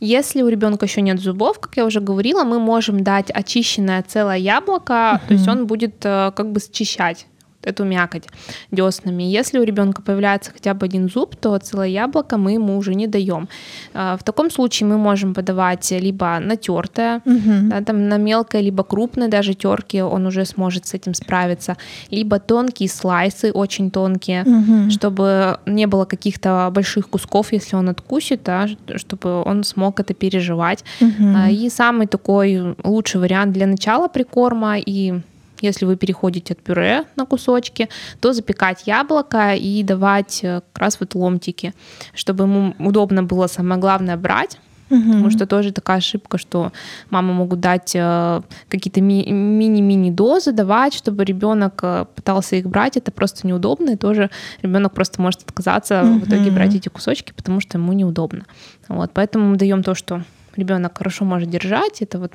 [0.00, 4.36] Если у ребенка еще нет зубов, как я уже говорила, мы можем дать очищенное целое
[4.36, 7.26] яблоко, то есть он будет э, как бы счищать
[7.62, 8.24] эту мякоть
[8.70, 9.22] деснами.
[9.22, 13.06] Если у ребенка появляется хотя бы один зуб, то целое яблоко мы ему уже не
[13.06, 13.48] даем.
[13.92, 17.68] А, в таком случае мы можем подавать либо натертое, угу.
[17.70, 21.76] да, там на мелкой, либо крупной даже терке он уже сможет с этим справиться,
[22.10, 24.90] либо тонкие слайсы, очень тонкие, угу.
[24.90, 30.84] чтобы не было каких-то больших кусков, если он откусит, да, чтобы он смог это переживать.
[31.00, 31.50] Угу.
[31.50, 35.20] И самый такой лучший вариант для начала прикорма и
[35.62, 37.88] если вы переходите от пюре на кусочки,
[38.20, 41.74] то запекать яблоко и давать э, как раз вот ломтики,
[42.14, 44.58] чтобы ему удобно было самое главное брать.
[44.90, 45.02] Угу.
[45.02, 46.72] Потому что тоже такая ошибка, что
[47.10, 52.96] мамы могут дать э, какие-то ми- мини-мини дозы, давать, чтобы ребенок э, пытался их брать.
[52.96, 54.30] Это просто неудобно, и тоже
[54.62, 56.20] ребенок просто может отказаться угу.
[56.20, 58.44] в итоге брать эти кусочки, потому что ему неудобно.
[58.88, 60.24] Вот, поэтому мы даем то, что
[60.60, 62.32] ребенок хорошо может держать, это вот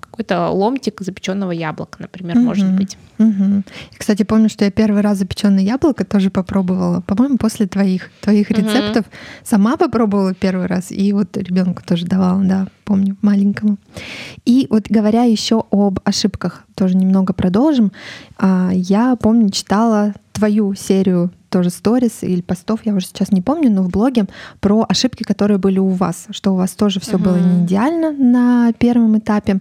[0.00, 2.40] какой-то ломтик запеченного яблока, например, mm-hmm.
[2.40, 2.98] может быть.
[3.18, 3.62] Mm-hmm.
[4.06, 8.62] Кстати, помню, что я первый раз запеченное яблоко тоже попробовала, по-моему, после твоих твоих mm-hmm.
[8.62, 9.06] рецептов.
[9.42, 13.78] Сама попробовала первый раз, и вот ребенку тоже давала, да, помню, маленькому.
[14.44, 17.90] И вот говоря еще об ошибках, тоже немного продолжим.
[18.38, 23.70] А, я помню, читала твою серию тоже сторис или постов, я уже сейчас не помню,
[23.70, 24.26] но в блоге
[24.60, 27.22] про ошибки, которые были у вас, что у вас тоже все uh-huh.
[27.22, 29.60] было не идеально на первом этапе.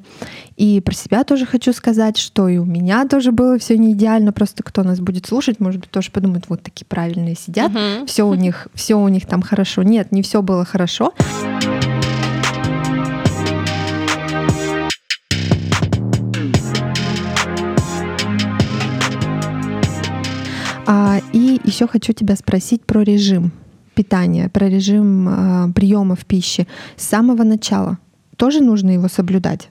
[0.57, 4.33] И про себя тоже хочу сказать, что и у меня тоже было все не идеально.
[4.35, 8.05] Просто кто нас будет слушать, может быть, тоже подумает, вот такие правильные сидят, uh-huh.
[8.05, 9.81] все у них, все у них там хорошо.
[9.81, 11.13] Нет, не все было хорошо.
[20.85, 23.53] А, и еще хочу тебя спросить про режим
[23.95, 26.67] питания, про режим а, приемов пищи
[26.97, 27.99] с самого начала.
[28.35, 29.69] Тоже нужно его соблюдать?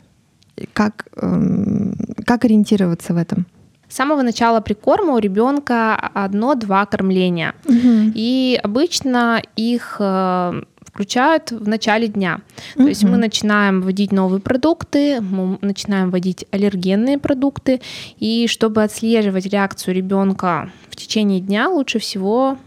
[0.72, 3.46] Как, эм, как ориентироваться в этом?
[3.94, 7.54] С самого начала прикорма у ребенка одно-два кормления.
[7.64, 8.10] Угу.
[8.16, 12.40] И обычно их э, включают в начале дня.
[12.74, 17.80] То есть мы начинаем вводить новые продукты, мы начинаем вводить аллергенные продукты,
[18.18, 22.58] и чтобы отслеживать реакцию ребенка в течение дня, лучше всего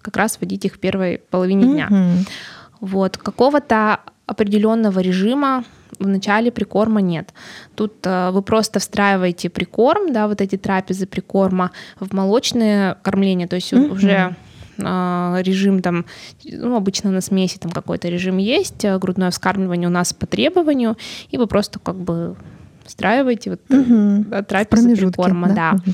[0.00, 1.90] как раз вводить их в первой половине дня.
[2.80, 5.64] Вот какого-то определенного режима
[6.02, 7.32] в начале прикорма нет.
[7.74, 13.56] Тут э, вы просто встраиваете прикорм, да, вот эти трапезы прикорма в молочное кормление, то
[13.56, 13.90] есть mm-hmm.
[13.90, 14.36] уже
[14.80, 16.04] а, режим там,
[16.44, 20.96] ну, обычно на смеси там какой-то режим есть, а грудное вскармливание у нас по требованию,
[21.30, 22.36] и вы просто как бы
[22.84, 24.24] встраиваете вот угу.
[24.44, 25.54] трапезу прикорма, да.
[25.54, 25.72] да.
[25.74, 25.92] Угу.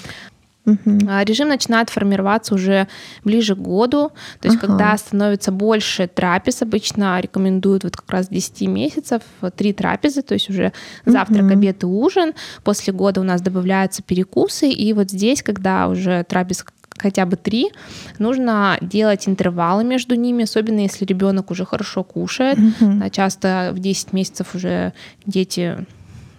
[1.25, 2.89] Режим начинает формироваться уже
[3.25, 4.67] ближе к году, то есть ага.
[4.67, 9.23] когда становится больше трапез, обычно рекомендуют вот как раз 10 месяцев,
[9.57, 10.73] три трапезы, то есть уже
[11.05, 11.53] завтрак, угу.
[11.53, 12.35] обед и ужин.
[12.65, 16.65] После года у нас добавляются перекусы, и вот здесь, когда уже трапез
[16.99, 17.71] хотя бы три,
[18.19, 22.59] нужно делать интервалы между ними, особенно если ребенок уже хорошо кушает.
[22.59, 23.11] Mm-hmm.
[23.11, 24.93] Часто в 10 месяцев уже
[25.25, 25.87] дети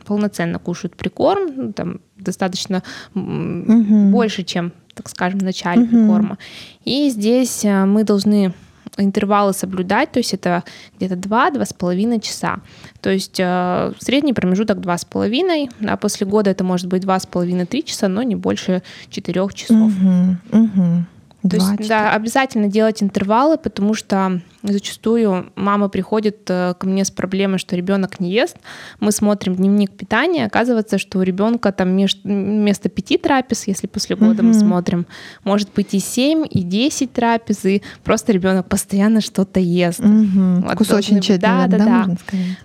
[0.10, 2.82] полноценно кушают прикорм, ну, там достаточно
[3.14, 4.10] mm-hmm.
[4.10, 5.88] больше, чем, так скажем, в начале mm-hmm.
[5.88, 6.38] прикорма.
[6.84, 8.54] И здесь э, мы должны
[8.98, 10.64] интервалы соблюдать, то есть это
[10.98, 12.58] где-то 2-2,5 часа.
[13.02, 18.24] То есть э, средний промежуток 2,5, а после года это может быть 2,5-3 часа, но
[18.24, 19.78] не больше 4 часов.
[19.78, 21.06] Угу, угу.
[21.50, 27.12] То есть, да, обязательно делать интервалы, потому что Зачастую мама приходит э, ко мне с
[27.12, 28.58] проблемой, что ребенок не ест.
[29.00, 34.42] Мы смотрим дневник питания, оказывается, что у ребенка там вместо пяти трапез, если после года
[34.42, 34.48] угу.
[34.48, 35.08] мы смотрим,
[35.46, 40.02] может быть и семь, и десять трапез, и просто ребенок постоянно что-то ест.
[40.02, 40.66] Угу.
[40.66, 41.86] Вот, Кусочничать, да, да, да.
[42.06, 42.18] да.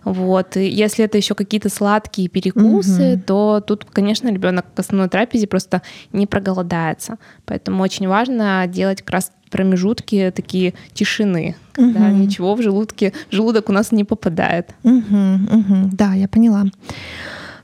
[0.02, 0.56] Вот.
[0.56, 3.22] И если это еще какие-то сладкие перекусы, угу.
[3.24, 7.18] то тут, конечно, ребенок к основной трапезе просто не проголодается.
[7.44, 12.16] Поэтому очень важно делать как раз промежутки такие тишины, когда угу.
[12.16, 14.74] ничего в желудке, в желудок у нас не попадает.
[14.82, 15.90] Угу, угу.
[15.92, 16.64] Да, я поняла.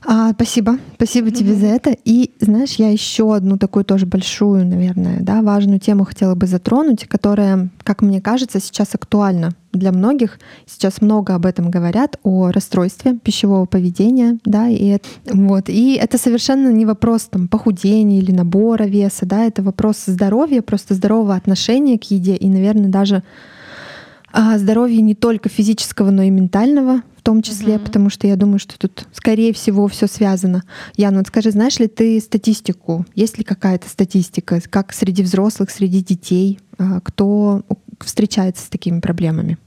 [0.03, 1.35] А, спасибо, спасибо mm-hmm.
[1.35, 1.95] тебе за это.
[2.05, 7.05] И знаешь, я еще одну такую тоже большую, наверное, да, важную тему хотела бы затронуть,
[7.07, 10.39] которая, как мне кажется, сейчас актуальна для многих.
[10.65, 15.69] Сейчас много об этом говорят о расстройстве пищевого поведения, да, и это, вот.
[15.69, 20.95] И это совершенно не вопрос там похудения или набора веса, да, это вопрос здоровья, просто
[20.95, 23.21] здорового отношения к еде и, наверное, даже
[24.33, 27.85] а, здоровья не только физического, но и ментального в том числе, угу.
[27.85, 30.63] потому что я думаю, что тут, скорее всего, все связано.
[30.95, 33.05] Яна, вот скажи, знаешь ли ты статистику?
[33.13, 37.61] Есть ли какая-то статистика, как среди взрослых, среди детей, а, кто
[37.99, 39.59] встречается с такими проблемами?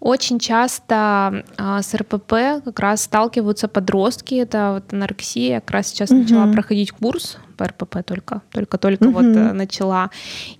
[0.00, 4.34] Очень часто а, с РПП как раз сталкиваются подростки.
[4.34, 5.50] Это вот анорексия.
[5.54, 6.22] Я как раз сейчас угу.
[6.22, 9.12] начала проходить курс по РПП только, только-только угу.
[9.12, 10.10] вот э, начала.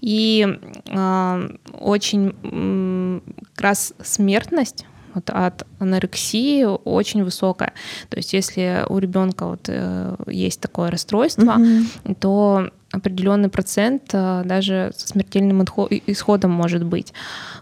[0.01, 0.47] И
[0.87, 1.49] э,
[1.81, 3.23] очень
[3.55, 4.87] как раз смертность
[5.19, 7.73] вот от анорексии очень высокая.
[8.09, 12.15] То есть если у ребенка вот э, есть такое расстройство, угу.
[12.21, 15.63] то определенный процент э, даже со смертельным
[16.07, 17.13] исходом может быть.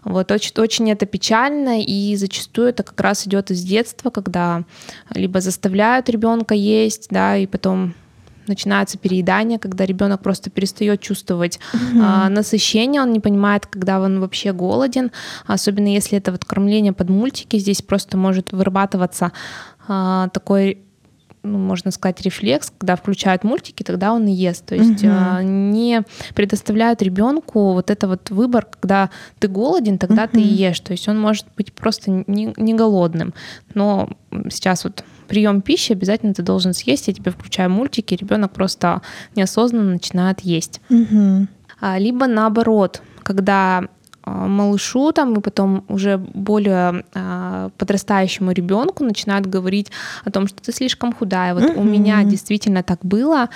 [0.03, 4.63] Вот очень, очень это печально, и зачастую это как раз идет из детства, когда
[5.13, 7.93] либо заставляют ребенка есть, да, и потом
[8.47, 12.01] начинается переедание, когда ребенок просто перестает чувствовать угу.
[12.01, 15.11] а, насыщение, он не понимает, когда он вообще голоден,
[15.45, 19.31] особенно если это вот кормление под мультики, здесь просто может вырабатываться
[19.87, 20.79] а, такой
[21.43, 24.65] ну, можно сказать, рефлекс, когда включают мультики, тогда он и ест.
[24.65, 25.41] То есть угу.
[25.41, 26.03] не
[26.35, 30.33] предоставляют ребенку вот это вот выбор, когда ты голоден, тогда угу.
[30.33, 30.79] ты и ешь.
[30.81, 33.33] То есть он может быть просто не, не голодным.
[33.73, 34.09] Но
[34.49, 39.01] сейчас вот прием пищи обязательно ты должен съесть, я тебе включаю мультики, ребенок просто
[39.35, 40.81] неосознанно начинает есть.
[40.89, 41.47] Угу.
[41.97, 43.83] Либо наоборот, когда
[44.27, 49.91] малышу там и потом уже более а, подрастающему ребенку начинают говорить
[50.25, 51.53] о том, что ты слишком худая.
[51.53, 51.79] Вот mm-hmm.
[51.79, 53.49] у меня действительно так было,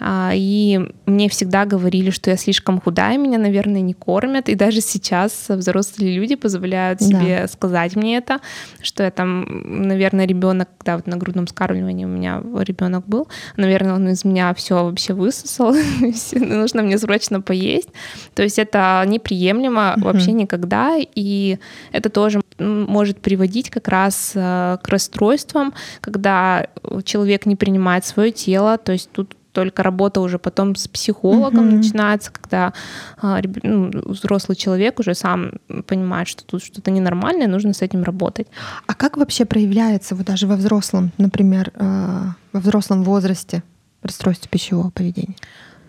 [0.00, 4.80] а, и мне всегда говорили, что я слишком худая, меня, наверное, не кормят, и даже
[4.80, 7.48] сейчас взрослые люди позволяют себе да.
[7.48, 8.40] сказать мне это,
[8.82, 9.46] что я там,
[9.88, 14.52] наверное, ребенок, да, вот на грудном скармливании у меня ребенок был, наверное, он из меня
[14.54, 15.74] все вообще высосал,
[16.32, 17.88] нужно мне срочно поесть.
[18.34, 21.58] То есть это неприемлемо mm-hmm вообще никогда, и
[21.92, 26.66] это тоже может приводить как раз э, к расстройствам, когда
[27.04, 31.76] человек не принимает свое тело, то есть тут только работа уже потом с психологом mm-hmm.
[31.76, 32.72] начинается, когда
[33.20, 35.52] а, ну, взрослый человек уже сам
[35.86, 38.46] понимает, что тут что-то ненормальное, нужно с этим работать.
[38.86, 42.20] А как вообще проявляется вот даже во взрослом, например, э,
[42.52, 43.64] во взрослом возрасте
[44.02, 45.34] расстройство пищевого поведения?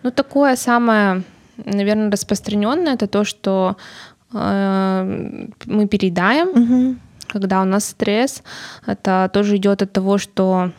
[0.02, 1.22] Ну, такое самое,
[1.56, 6.96] наверное, распространенное это то, что Э, мы переедаем, угу.
[7.28, 8.42] когда у нас стресс.
[8.86, 10.72] Это тоже идет от того, что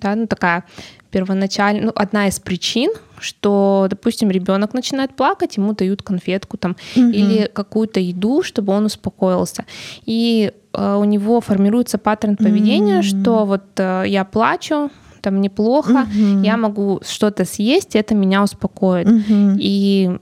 [0.00, 0.64] да, ну, такая
[1.10, 7.06] первоначально, ну, одна из причин, что, допустим, ребенок начинает плакать, ему дают конфетку там угу.
[7.06, 9.64] или какую-то еду, чтобы он успокоился.
[10.04, 13.02] И э, у него формируется паттерн поведения, угу.
[13.02, 16.42] что вот э, я плачу, там неплохо, угу.
[16.42, 19.08] я могу что-то съесть, это меня успокоит.
[19.08, 19.56] Угу.
[19.58, 20.18] И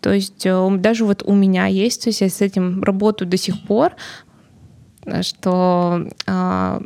[0.00, 3.36] то есть э, даже вот у меня есть, то есть я с этим работаю до
[3.36, 3.94] сих пор,
[5.22, 6.80] что э,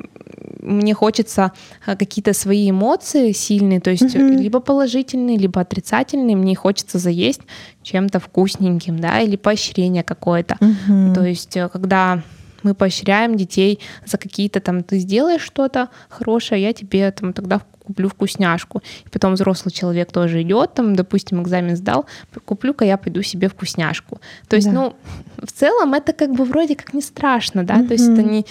[0.61, 1.53] мне хочется
[1.87, 4.37] э, какие-то свои эмоции сильные, то есть mm-hmm.
[4.37, 7.41] либо положительные, либо отрицательные, мне хочется заесть
[7.83, 10.57] чем-то вкусненьким, да, или поощрение какое-то.
[10.61, 11.15] Mm-hmm.
[11.15, 12.23] То есть э, когда
[12.63, 17.61] мы поощряем детей за какие-то там, ты сделаешь что-то хорошее, я тебе там тогда
[17.93, 18.83] куплю вкусняшку.
[19.05, 22.07] И потом взрослый человек тоже идет, там, допустим, экзамен сдал,
[22.45, 24.21] куплю-ка я пойду себе вкусняшку.
[24.49, 24.73] То есть, да.
[24.73, 24.97] ну,
[25.37, 27.89] в целом это как бы вроде как не страшно, да, угу.
[27.89, 28.47] то есть это не...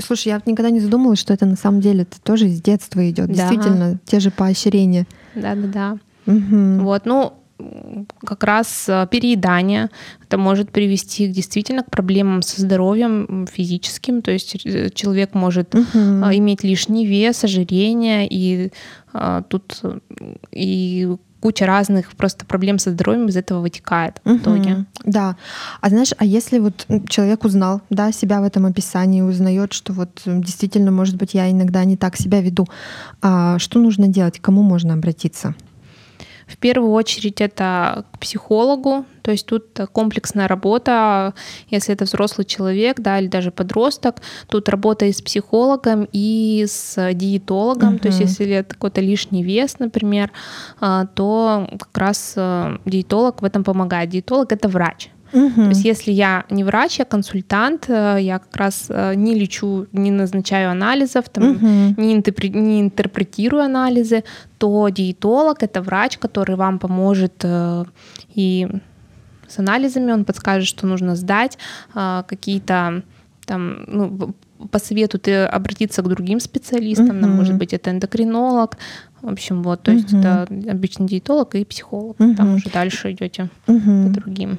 [0.00, 3.28] Слушай, я никогда не задумывалась, что это на самом деле это тоже из детства идет,
[3.28, 3.34] да.
[3.34, 5.06] действительно, те же поощрения.
[5.34, 5.98] Да-да-да.
[6.26, 6.82] Угу.
[6.82, 7.34] Вот, ну,
[8.24, 9.90] как раз э, переедание.
[10.22, 14.22] Это может привести действительно к проблемам со здоровьем физическим.
[14.22, 15.84] То есть э, человек может угу.
[15.94, 18.70] иметь лишний вес, ожирение, и
[19.48, 19.80] тут
[20.52, 21.08] и
[21.40, 24.84] куча разных просто проблем со здоровьем из этого вытекает в итоге.
[25.04, 25.36] Да.
[25.80, 30.22] А знаешь, а если вот человек узнал да, себя в этом описании, узнает, что вот
[30.24, 32.66] действительно, может быть, я иногда не так себя веду,
[33.22, 34.40] а что нужно делать?
[34.40, 35.54] К кому можно обратиться?
[36.46, 41.34] В первую очередь это к психологу, то есть тут комплексная работа,
[41.70, 47.12] если это взрослый человек, да, или даже подросток, тут работа и с психологом, и с
[47.14, 47.98] диетологом, угу.
[47.98, 50.30] то есть если это какой-то лишний вес, например,
[50.80, 54.10] а, то как раз э, диетолог в этом помогает.
[54.10, 55.54] Диетолог это врач, Угу.
[55.54, 59.86] То есть если я не врач, я консультант, э, я как раз э, не лечу,
[59.92, 61.66] не назначаю анализов, там, угу.
[62.00, 64.24] не, интерпре- не интерпретирую анализы,
[64.58, 67.84] то диетолог— это врач, который вам поможет э,
[68.34, 68.68] и
[69.48, 71.56] с анализами, он подскажет, что нужно сдать,
[71.94, 73.02] какие-то
[73.46, 74.34] там, ну,
[74.72, 78.76] посоветует обратиться к другим специалистам, uh может быть, это эндокринолог,
[79.22, 83.48] в общем, вот, то есть это обычный диетолог и психолог, uh там уже дальше идете
[83.66, 84.58] uh по другим.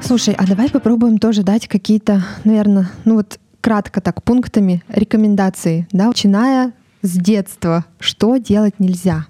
[0.00, 6.08] Слушай, а давай попробуем тоже дать какие-то, наверное, ну вот кратко так, пунктами рекомендации, да,
[6.08, 9.26] начиная с детства, что делать нельзя.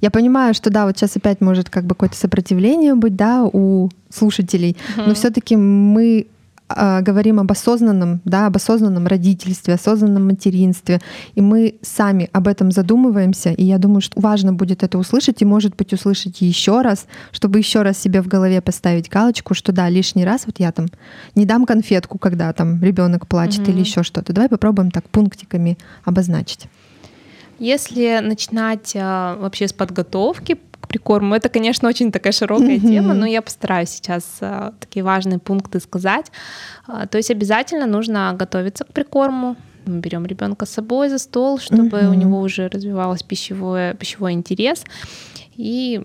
[0.00, 3.88] Я понимаю, что да, вот сейчас опять может как бы какое-то сопротивление быть, да, у
[4.10, 5.06] слушателей, mm-hmm.
[5.06, 6.26] но все-таки мы
[6.68, 11.00] э, говорим об осознанном, да, об осознанном родительстве, осознанном материнстве,
[11.34, 15.44] и мы сами об этом задумываемся, и я думаю, что важно будет это услышать, и
[15.44, 19.88] может быть услышать еще раз, чтобы еще раз себе в голове поставить галочку, что да,
[19.88, 20.86] лишний раз вот я там
[21.34, 23.72] не дам конфетку, когда там ребенок плачет mm-hmm.
[23.72, 24.32] или еще что-то.
[24.32, 26.68] Давай попробуем так пунктиками обозначить.
[27.58, 32.88] Если начинать а, вообще с подготовки к прикорму, это, конечно, очень такая широкая mm-hmm.
[32.88, 36.30] тема, но я постараюсь сейчас а, такие важные пункты сказать.
[36.86, 39.56] А, то есть обязательно нужно готовиться к прикорму.
[39.86, 42.10] Мы берем ребенка с собой за стол, чтобы mm-hmm.
[42.10, 44.84] у него уже развивался пищевой, пищевой интерес.
[45.54, 46.02] И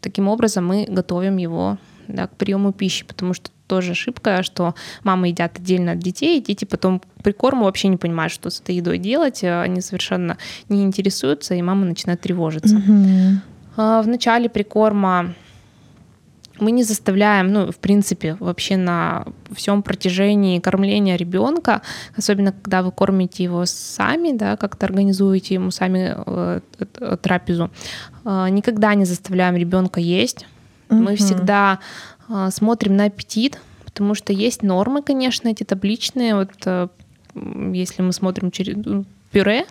[0.00, 1.78] таким образом мы готовим его
[2.08, 6.42] да, к приему пищи, потому что тоже ошибка, что мамы едят отдельно от детей, и
[6.42, 10.36] дети потом при корму вообще не понимают, что с этой едой делать, они совершенно
[10.68, 12.76] не интересуются, и мама начинает тревожиться.
[12.76, 14.02] Mm-hmm.
[14.02, 15.34] В начале прикорма
[16.60, 21.82] мы не заставляем, ну, в принципе, вообще на всем протяжении кормления ребенка,
[22.16, 26.60] особенно когда вы кормите его сами, да, как-то организуете ему сами э,
[27.22, 27.70] трапезу,
[28.24, 30.46] э, никогда не заставляем ребенка есть.
[30.88, 30.96] Mm-hmm.
[30.96, 31.78] Мы всегда
[32.50, 36.34] смотрим на аппетит, потому что есть нормы, конечно, эти табличные.
[36.34, 36.88] Вот э,
[37.72, 39.64] если мы смотрим через ну, пюре,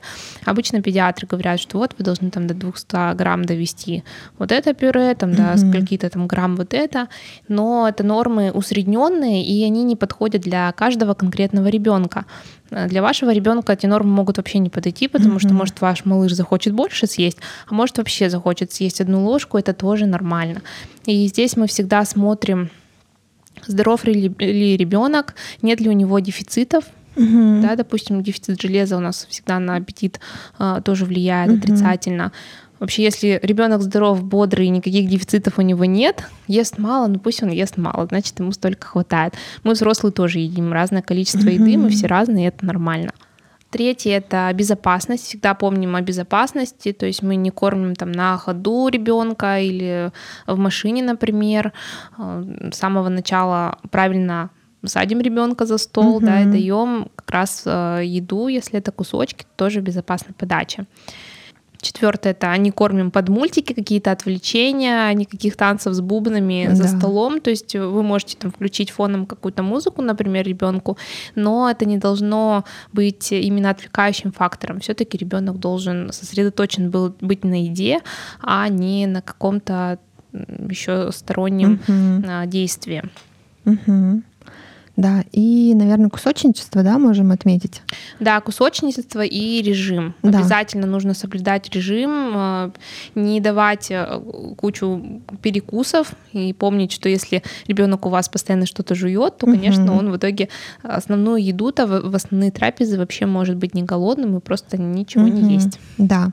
[0.45, 4.03] обычно педиатры говорят, что вот вы должны там до 200 грамм довести
[4.37, 5.69] вот это пюре, там до mm-hmm.
[5.69, 7.07] скольки-то там грамм вот это,
[7.47, 12.25] но это нормы усредненные, и они не подходят для каждого конкретного ребенка.
[12.69, 15.39] Для вашего ребенка эти нормы могут вообще не подойти, потому mm-hmm.
[15.39, 17.37] что, может, ваш малыш захочет больше съесть,
[17.67, 20.61] а может, вообще захочет съесть одну ложку, это тоже нормально.
[21.05, 22.69] И здесь мы всегда смотрим,
[23.65, 26.85] здоров ли, ли ребенок, нет ли у него дефицитов,
[27.17, 27.61] Угу.
[27.61, 30.19] Да, допустим, дефицит железа у нас всегда на аппетит
[30.57, 31.57] а, тоже влияет угу.
[31.57, 32.31] отрицательно.
[32.79, 37.49] Вообще, если ребенок здоров, бодрый, никаких дефицитов у него нет, ест мало, ну пусть он
[37.49, 39.33] ест мало, значит, ему столько хватает.
[39.63, 43.11] Мы взрослые тоже едим разное количество еды, мы все разные, и это нормально.
[43.69, 45.25] Третье— это безопасность.
[45.25, 50.11] Всегда помним о безопасности, то есть мы не кормим там на ходу ребенка или
[50.45, 51.73] в машине, например.
[52.17, 54.51] А, с самого начала правильно
[54.85, 56.25] садим ребенка за стол, угу.
[56.25, 60.85] да, и даем как раз э, еду, если это кусочки, тоже безопасная подача.
[61.79, 66.75] Четвертое это не кормим под мультики, какие-то отвлечения, никаких танцев с бубнами да.
[66.75, 67.39] за столом.
[67.39, 70.97] То есть вы можете там включить фоном какую-то музыку, например, ребенку,
[71.35, 74.79] но это не должно быть именно отвлекающим фактором.
[74.79, 77.99] Все-таки ребенок должен сосредоточен был быть на еде,
[78.41, 79.99] а не на каком-то
[80.33, 82.49] еще стороннем угу.
[82.49, 83.03] действии.
[83.65, 84.23] Угу.
[84.97, 87.83] Да, и, наверное, кусочничество, да, можем отметить.
[88.19, 90.15] Да, кусочничество и режим.
[90.23, 90.39] Да.
[90.39, 92.71] Обязательно нужно соблюдать режим, э,
[93.13, 94.19] не давать э,
[94.57, 99.99] кучу перекусов и помнить, что если ребенок у вас постоянно что-то жует, то, конечно, угу.
[99.99, 100.49] он в итоге
[100.81, 105.31] основную еду-то в основные трапезы вообще может быть не голодным и просто ничего угу.
[105.31, 105.79] не есть.
[105.99, 106.31] Да,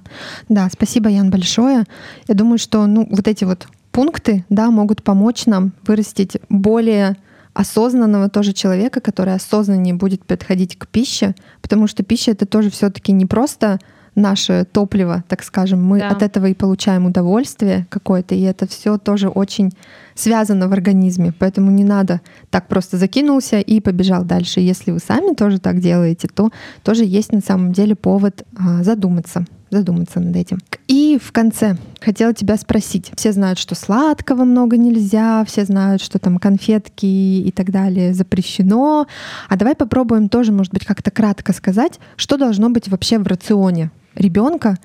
[0.48, 1.84] да, спасибо, Ян, большое.
[2.28, 7.16] Я думаю, что ну, вот эти вот пункты, да, могут помочь нам вырастить более
[7.54, 13.12] осознанного тоже человека, который осознаннее будет подходить к пище, потому что пища это тоже все-таки
[13.12, 13.78] не просто
[14.14, 15.82] наше топливо, так скажем.
[15.82, 16.08] Мы да.
[16.08, 19.72] от этого и получаем удовольствие какое-то, и это все тоже очень
[20.14, 21.32] связано в организме.
[21.38, 24.60] Поэтому не надо так просто закинулся и побежал дальше.
[24.60, 26.50] Если вы сами тоже так делаете, то
[26.82, 30.60] тоже есть на самом деле повод а, задуматься задуматься над этим.
[30.86, 33.10] И в конце хотела тебя спросить.
[33.16, 39.06] Все знают, что сладкого много нельзя, все знают, что там конфетки и так далее запрещено.
[39.48, 43.90] А давай попробуем тоже, может быть, как-то кратко сказать, что должно быть вообще в рационе
[44.14, 44.78] ребенка.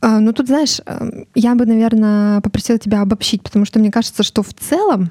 [0.00, 4.22] А, ну тут, знаешь, эм, я бы, наверное, попросила тебя обобщить, потому что мне кажется,
[4.22, 5.10] что в целом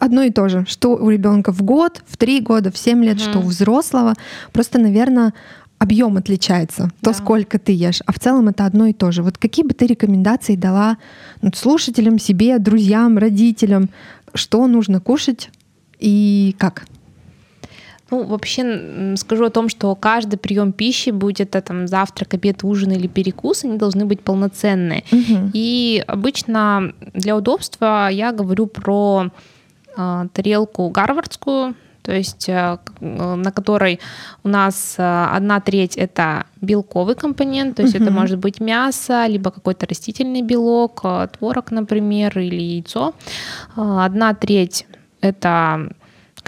[0.00, 3.18] одно и то же, что у ребенка в год, в три года, в семь лет,
[3.18, 4.14] mm что у взрослого.
[4.52, 5.32] Просто, наверное,
[5.78, 7.12] объем отличается, да.
[7.12, 9.22] то, сколько ты ешь, а в целом это одно и то же.
[9.22, 10.98] Вот какие бы ты рекомендации дала
[11.40, 13.88] ну, слушателям, себе, друзьям, родителям,
[14.34, 15.50] что нужно кушать
[16.00, 16.86] и как?
[18.10, 22.92] Ну, вообще скажу о том, что каждый прием пищи, будь это там завтрак, обед, ужин
[22.92, 25.04] или перекус, они должны быть полноценные.
[25.12, 25.50] Угу.
[25.52, 29.30] И обычно для удобства я говорю про
[29.96, 34.00] э, тарелку гарвардскую, то есть э, на которой
[34.42, 38.04] у нас э, одна треть это белковый компонент, то есть угу.
[38.04, 43.12] это может быть мясо, либо какой-то растительный белок, э, творог, например, или яйцо.
[43.76, 44.86] Одна треть
[45.20, 45.90] это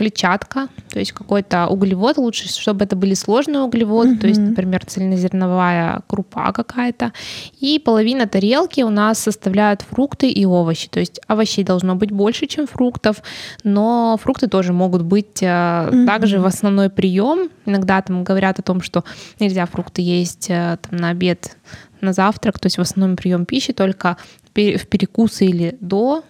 [0.00, 4.18] клетчатка, то есть какой-то углевод, лучше, чтобы это были сложные углеводы, mm-hmm.
[4.18, 7.12] то есть, например, цельнозерновая крупа какая-то.
[7.60, 12.46] И половина тарелки у нас составляют фрукты и овощи, то есть овощей должно быть больше,
[12.46, 13.22] чем фруктов,
[13.62, 16.06] но фрукты тоже могут быть mm-hmm.
[16.06, 17.50] также в основной прием.
[17.66, 19.04] Иногда там говорят о том, что
[19.38, 21.58] нельзя фрукты есть э, там, на обед,
[22.00, 24.16] на завтрак, то есть в основном прием пищи только
[24.54, 26.24] в перекусы или до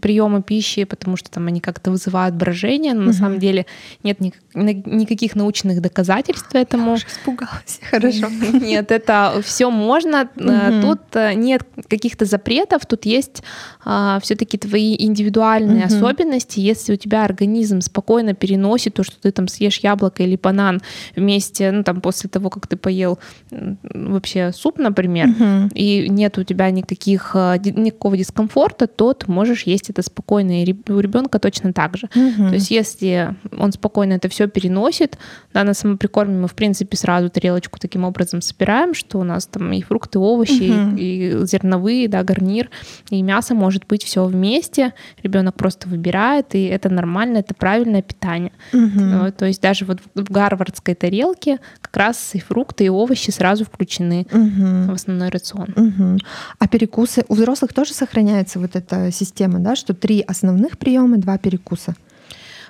[0.00, 3.06] приема пищи, потому что там они как-то вызывают брожение, но угу.
[3.08, 3.66] на самом деле
[4.02, 6.86] нет ни, никаких научных доказательств этому.
[6.86, 7.80] Я уже испугалась.
[7.90, 8.28] Хорошо.
[8.52, 10.28] Нет, это все можно.
[10.36, 10.82] Угу.
[10.82, 13.42] Тут э, нет каких-то запретов, тут есть
[13.84, 16.60] а, все-таки твои индивидуальные особенности.
[16.60, 20.80] Если у тебя организм спокойно переносит то, что ты там съешь яблоко или банан
[21.14, 23.18] вместе, ну там после того, как ты поел
[23.50, 25.28] вообще суп, например,
[25.74, 30.74] и нет у тебя никаких э, никакого дискомфорта, то ты можешь есть это спокойно, и
[30.88, 32.08] у ребенка точно так же.
[32.14, 32.48] Угу.
[32.48, 35.18] То есть если он спокойно это все переносит,
[35.52, 39.72] да, на самоприкорме мы, в принципе, сразу тарелочку таким образом собираем, что у нас там
[39.72, 40.96] и фрукты, овощи, угу.
[40.96, 42.70] и, и зерновые, да, гарнир,
[43.10, 44.92] и мясо может быть все вместе,
[45.22, 48.52] ребенок просто выбирает, и это нормально, это правильное питание.
[48.72, 49.32] Угу.
[49.38, 54.26] То есть даже вот в гарвардской тарелке как раз и фрукты, и овощи сразу включены
[54.30, 54.90] угу.
[54.90, 55.72] в основной рацион.
[55.76, 56.18] Угу.
[56.58, 61.16] А перекусы у взрослых тоже сохраняется вот эта система система, да, что три основных приема,
[61.18, 61.94] два перекуса.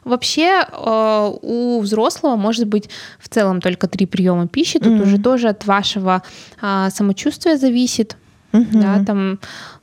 [0.05, 4.79] Вообще э, у взрослого может быть в целом только три приема пищи.
[4.79, 5.03] Тут mm-hmm.
[5.03, 6.23] уже тоже от вашего
[6.61, 8.17] а, самочувствия зависит.
[8.53, 8.81] Mm-hmm.
[8.83, 9.39] Да, там,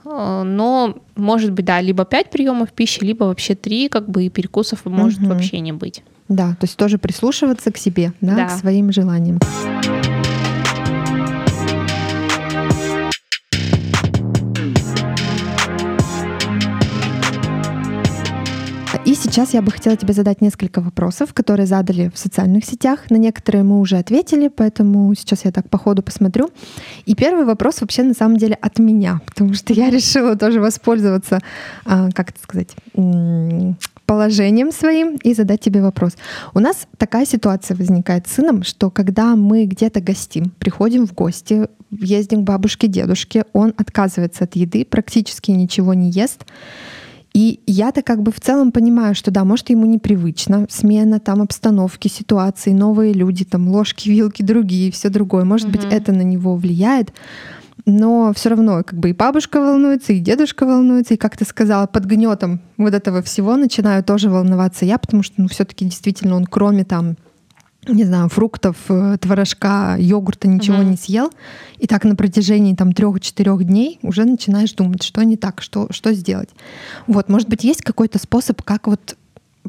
[0.05, 4.29] э, но может быть, да, либо пять приемов пищи, либо вообще три, как бы и
[4.29, 5.27] перекусов может mm-hmm.
[5.27, 6.03] вообще не быть.
[6.29, 8.45] Да, то есть тоже прислушиваться к себе, да, да.
[8.45, 9.39] к своим желаниям.
[19.33, 23.09] Сейчас я бы хотела тебе задать несколько вопросов, которые задали в социальных сетях.
[23.09, 26.51] На некоторые мы уже ответили, поэтому сейчас я так по ходу посмотрю.
[27.07, 31.39] И первый вопрос вообще на самом деле от меня, потому что я решила тоже воспользоваться,
[31.83, 32.75] а, как это сказать,
[34.05, 36.11] положением своим и задать тебе вопрос.
[36.53, 41.67] У нас такая ситуация возникает с сыном, что когда мы где-то гостим, приходим в гости,
[41.89, 46.45] ездим к бабушке, дедушке, он отказывается от еды, практически ничего не ест.
[47.33, 52.07] И я-то как бы в целом понимаю, что да, может, ему непривычно, смена там обстановки,
[52.07, 55.43] ситуации, новые люди, там ложки, вилки другие, все другое.
[55.43, 55.77] Может угу.
[55.77, 57.11] быть, это на него влияет.
[57.85, 61.87] Но все равно как бы и бабушка волнуется, и дедушка волнуется, и, как ты сказала,
[61.87, 66.45] под гнетом вот этого всего начинаю тоже волноваться я, потому что, ну, все-таки действительно он,
[66.45, 67.17] кроме там
[67.87, 70.89] не знаю, фруктов, э, творожка, йогурта ничего угу.
[70.89, 71.31] не съел,
[71.77, 76.13] и так на протяжении там трех-четырех дней уже начинаешь думать, что не так, что, что
[76.13, 76.49] сделать.
[77.07, 79.17] Вот, может быть, есть какой-то способ, как вот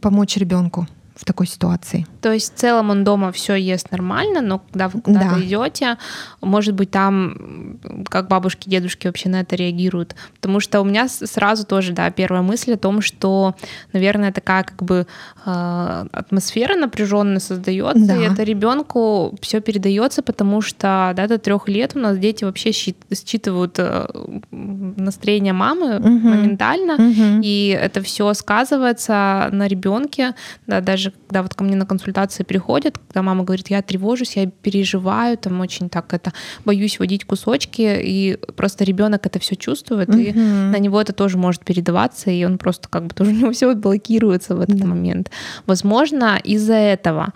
[0.00, 0.86] помочь ребенку?
[1.14, 2.06] В такой ситуации.
[2.20, 5.40] То есть в целом он дома все ест нормально, но когда вы куда-то да.
[5.40, 5.96] идете,
[6.40, 10.16] может быть, там как бабушки, дедушки вообще на это реагируют.
[10.34, 13.54] Потому что у меня сразу тоже, да, первая мысль о том, что,
[13.92, 15.06] наверное, такая как бы
[15.46, 18.16] э, атмосфера напряженная создается, да.
[18.16, 22.72] и это ребенку все передается, потому что да, до трех лет у нас дети вообще
[22.72, 24.06] считывают э,
[24.50, 26.08] настроение мамы угу.
[26.08, 27.40] моментально, угу.
[27.42, 30.34] и это все сказывается на ребенке,
[30.66, 34.36] да, даже даже когда вот ко мне на консультации приходят, когда мама говорит, я тревожусь,
[34.36, 36.32] я переживаю, там очень так это,
[36.64, 40.18] боюсь водить кусочки, и просто ребенок это все чувствует, угу.
[40.18, 43.52] и на него это тоже может передаваться, и он просто как бы тоже у него
[43.52, 44.86] все блокируется в этот да.
[44.86, 45.30] момент.
[45.66, 47.32] Возможно, из-за этого.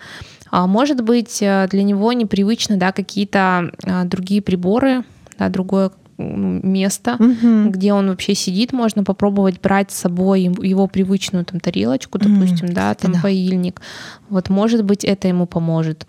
[0.51, 5.03] А может быть, э, для него непривычно, да, какие-то а, другие приборы,
[5.37, 7.69] да, другое место, угу.
[7.69, 12.73] где он вообще сидит, можно попробовать брать с собой его привычную там тарелочку, допустим, угу.
[12.73, 13.19] да, там да.
[13.21, 13.81] поильник.
[14.29, 16.05] Вот, может быть, это ему поможет.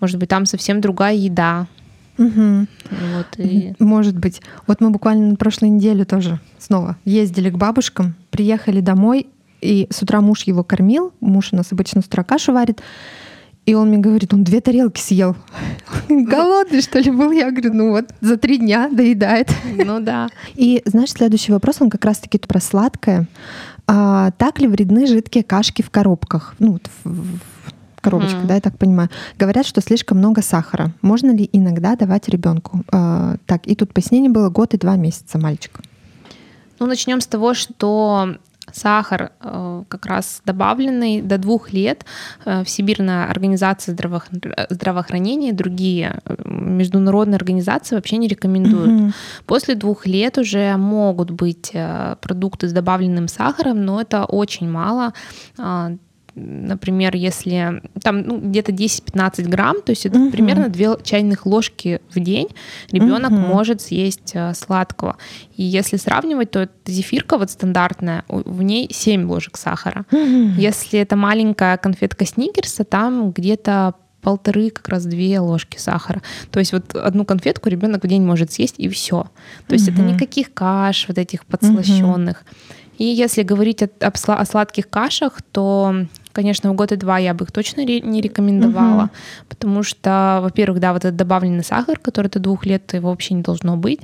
[0.00, 1.66] Может быть, там совсем другая еда.
[2.18, 2.66] Угу.
[2.90, 3.74] Вот, и...
[3.78, 4.40] Может быть.
[4.66, 9.26] Вот мы буквально на прошлой неделе тоже снова ездили к бабушкам, приехали домой,
[9.60, 11.12] и с утра муж его кормил.
[11.20, 12.80] Муж у нас обычно с утра кашу варит.
[13.66, 15.36] И он мне говорит, он две тарелки съел.
[16.08, 17.32] Голодный, что ли, был?
[17.32, 19.52] Я говорю, ну вот, за три дня доедает.
[19.76, 20.28] Ну да.
[20.54, 23.26] И знаешь, следующий вопрос, он как раз-таки про сладкое.
[23.88, 26.54] А, так ли вредны жидкие кашки в коробках?
[26.58, 27.38] Ну, вот в,
[28.00, 28.46] коробочках, mm.
[28.46, 29.10] да, я так понимаю.
[29.36, 30.92] Говорят, что слишком много сахара.
[31.02, 32.84] Можно ли иногда давать ребенку?
[32.92, 35.80] А, так, и тут пояснение было год и два месяца мальчик.
[36.78, 38.36] Ну, начнем с того, что
[38.72, 42.04] сахар э, как раз добавленный до двух лет
[42.44, 43.96] э, Всемирная организация
[44.70, 49.00] здравоохранения и другие э, международные организации вообще не рекомендуют.
[49.00, 49.12] Угу.
[49.46, 51.72] После двух лет уже могут быть
[52.20, 55.12] продукты с добавленным сахаром, но это очень мало
[56.36, 60.30] например, если там ну, где-то 10-15 грамм, то есть это угу.
[60.30, 62.48] примерно 2 чайных ложки в день
[62.92, 63.40] ребенок угу.
[63.40, 65.16] может съесть э, сладкого.
[65.56, 70.04] И если сравнивать, то зефирка вот стандартная, в ней 7 ложек сахара.
[70.12, 70.58] Угу.
[70.58, 76.20] Если это маленькая конфетка сникерса, там где-то полторы, как раз две ложки сахара.
[76.50, 79.26] То есть вот одну конфетку ребенок в день может съесть и все.
[79.68, 79.94] То есть угу.
[79.94, 82.42] это никаких каш вот этих подслащенных.
[82.42, 82.76] Угу.
[82.98, 86.06] И если говорить о, о сладких кашах, то
[86.36, 89.10] конечно, в год и два я бы их точно не рекомендовала, угу.
[89.48, 93.42] потому что, во-первых, да, вот этот добавленный сахар, который до двух лет его вообще не
[93.42, 94.00] должно быть,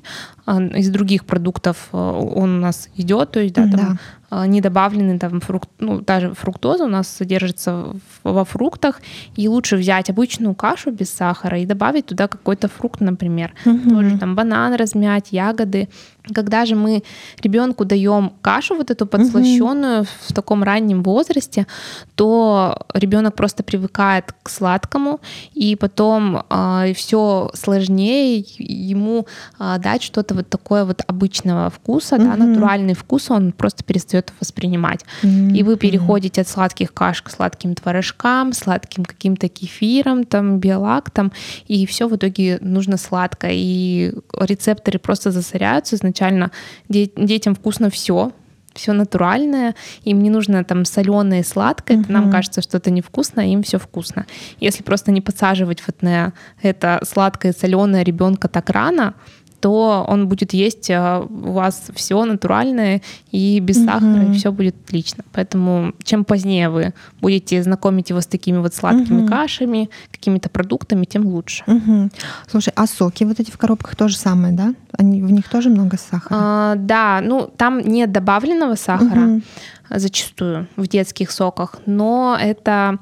[0.46, 3.96] а, из других продуктов э, он у нас идет, то есть да, там да.
[4.34, 7.84] А, не добавлены там фрукт, ну, даже фруктоза у нас содержится
[8.24, 9.02] во фруктах,
[9.36, 13.90] и лучше взять обычную кашу без сахара и добавить туда какой-то фрукт, например, угу.
[13.90, 15.88] тоже там банан размять, ягоды.
[16.34, 17.02] Когда же мы
[17.42, 20.08] ребенку даем кашу вот эту подслащенную угу.
[20.28, 21.66] в таком раннем возрасте,
[22.14, 25.20] то ребенок просто привыкает к сладкому,
[25.52, 29.26] и потом э, а, все сложнее ему
[29.58, 32.24] э, дать что-то вот такое вот обычного вкуса, угу.
[32.24, 35.04] да, натуральный вкус, он просто перестает это воспринимать.
[35.22, 35.56] Mm-hmm.
[35.56, 41.32] И вы переходите от сладких каш к сладким творожкам, сладким каким-то кефиром, там, биолактом,
[41.68, 43.48] и все в итоге нужно сладко.
[43.50, 46.50] И рецепторы просто засоряются изначально.
[46.88, 48.32] Детям вкусно все,
[48.74, 52.12] все натуральное, им не нужно там соленое и сладкое, uh-huh.
[52.12, 54.26] нам кажется, что это невкусно, а им все вкусно.
[54.60, 59.14] Если просто не подсаживать вот на это сладкое и соленое ребенка так рано,
[59.62, 63.00] то он будет есть а, у вас все натуральное
[63.30, 63.86] и без угу.
[63.86, 65.22] сахара, и все будет отлично.
[65.32, 69.28] Поэтому чем позднее вы будете знакомить его с такими вот сладкими угу.
[69.28, 71.62] кашами, какими-то продуктами, тем лучше.
[71.68, 72.10] Угу.
[72.50, 74.74] Слушай, а соки вот эти в коробках тоже самое, да?
[74.98, 76.36] Они, в них тоже много сахара?
[76.42, 79.42] А, да, ну там нет добавленного сахара угу.
[79.90, 82.98] зачастую в детских соках, но это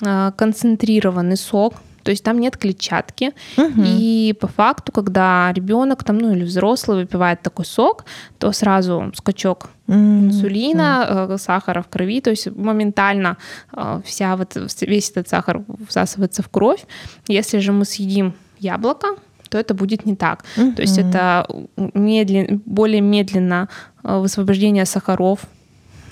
[0.00, 1.74] а, концентрированный сок,
[2.04, 3.32] то есть там нет клетчатки.
[3.56, 3.82] Угу.
[3.84, 8.04] И по факту, когда ребенок там, ну или взрослый выпивает такой сок,
[8.38, 13.36] то сразу скачок инсулина, mm сахара в крови, то есть моментально
[13.72, 16.84] э, вся вот, весь этот сахар всасывается в кровь.
[17.28, 19.08] Если же мы съедим яблоко,
[19.48, 20.44] то это будет не так.
[20.56, 20.74] Mm-hmm.
[20.74, 21.46] То есть это
[21.76, 23.68] медлен, более медленно
[24.02, 25.40] высвобождение сахаров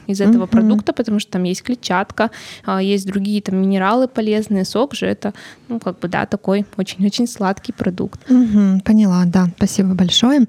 [0.06, 0.48] из этого mm-hmm.
[0.48, 2.30] продукта, потому что там есть клетчатка,
[2.64, 5.32] а, есть другие там минералы полезные, сок же это,
[5.68, 8.20] ну, как бы, да, такой очень-очень сладкий продукт.
[8.30, 8.82] Mm-hmm.
[8.82, 10.46] Поняла, да, спасибо большое.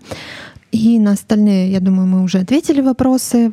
[0.72, 3.52] И на остальные, я думаю, мы уже ответили вопросы.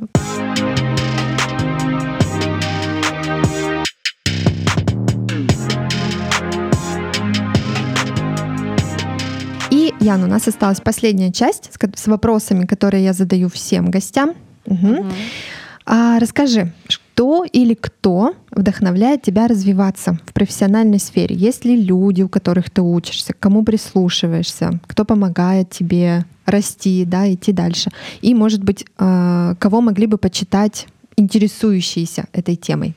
[9.70, 14.32] И, Ян, у нас осталась последняя часть с вопросами, которые я задаю всем гостям.
[14.66, 14.86] Угу.
[14.86, 15.06] Угу.
[15.86, 21.34] А расскажи, что или кто вдохновляет тебя развиваться в профессиональной сфере?
[21.34, 27.32] Есть ли люди, у которых ты учишься, к кому прислушиваешься, кто помогает тебе расти, да,
[27.32, 27.90] идти дальше?
[28.20, 32.94] И, может быть, а, кого могли бы почитать интересующиеся этой темой?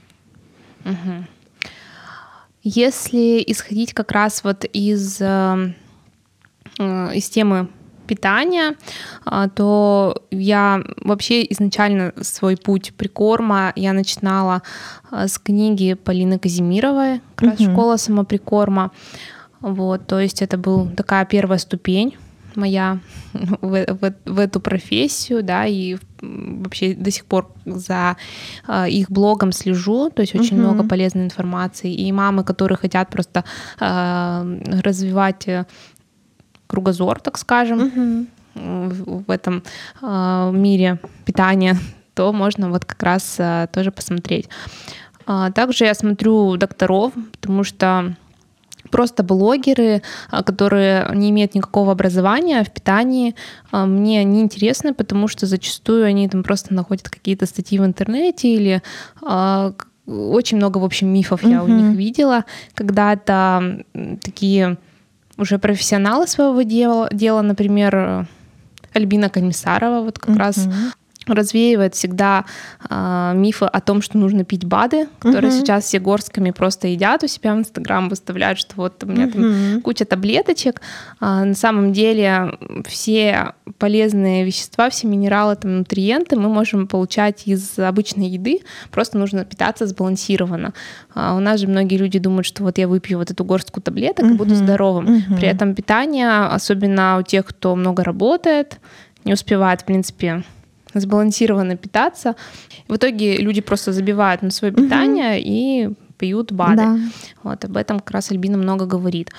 [0.86, 1.25] Угу.
[2.63, 5.73] Если исходить как раз вот из, э,
[6.79, 7.67] э, из темы
[8.07, 8.75] питания,
[9.25, 14.61] а, то я вообще изначально свой путь прикорма я начинала
[15.11, 17.71] а, с книги Полины Казимировой, как раз угу.
[17.71, 18.91] «Школа самоприкорма».
[19.61, 22.17] Вот, то есть это была такая первая ступень
[22.55, 22.99] моя
[23.33, 28.15] в, в, в эту профессию, да, и вообще до сих пор за
[28.67, 30.61] э, их блогом слежу, то есть очень uh-huh.
[30.61, 31.93] много полезной информации.
[31.93, 33.43] И мамы, которые хотят просто
[33.79, 35.47] э, развивать
[36.74, 39.24] кругозор, так скажем, угу.
[39.28, 39.61] в, этом
[40.01, 41.78] э, мире питания,
[42.15, 44.49] то можно вот как раз э, тоже посмотреть.
[45.28, 48.15] А, также я смотрю докторов, потому что
[48.89, 50.01] просто блогеры,
[50.32, 53.36] которые не имеют никакого образования в питании,
[53.71, 58.82] мне не интересны, потому что зачастую они там просто находят какие-то статьи в интернете или
[60.05, 62.45] очень много, в общем, мифов я у них видела,
[62.76, 63.84] когда это
[64.21, 64.78] такие
[65.38, 68.27] уже профессионалы своего дела, дела например,
[68.93, 70.39] Альбина Комиссарова, вот как uh-huh.
[70.39, 70.67] раз
[71.28, 72.45] развеивает всегда
[72.89, 75.59] э, мифы о том, что нужно пить БАДы, которые uh-huh.
[75.59, 79.71] сейчас все горскими просто едят у себя в Инстаграм, выставляют, что вот у меня uh-huh.
[79.74, 80.82] там куча таблеточек.
[81.19, 82.57] А, на самом деле
[82.88, 88.59] все полезные вещества, все минералы, там, нутриенты мы можем получать из обычной еды,
[88.91, 90.74] просто нужно питаться сбалансированно.
[91.13, 94.26] А у нас же многие люди думают, что вот я выпью вот эту горстку таблеток
[94.26, 94.34] uh-huh.
[94.34, 95.07] и буду здоровым.
[95.07, 95.38] Uh-huh.
[95.38, 98.80] При этом питание, особенно у тех, кто много работает,
[99.26, 100.43] не успевает, в принципе,
[100.99, 102.35] сбалансированно питаться.
[102.87, 105.43] В итоге люди просто забивают на свое питание угу.
[105.45, 106.75] и пьют БАДы.
[106.75, 106.97] Да.
[107.43, 109.31] Вот об этом как раз Альбина много говорит.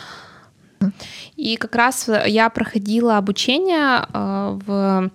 [1.37, 5.11] И как раз я проходила обучение э, в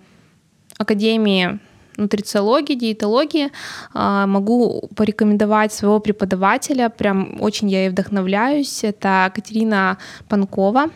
[0.78, 1.60] Академии
[1.96, 3.50] нутрициологии, диетологии.
[3.94, 8.84] Э, могу порекомендовать своего преподавателя, прям очень я ей вдохновляюсь.
[8.84, 10.90] Это Катерина Панкова.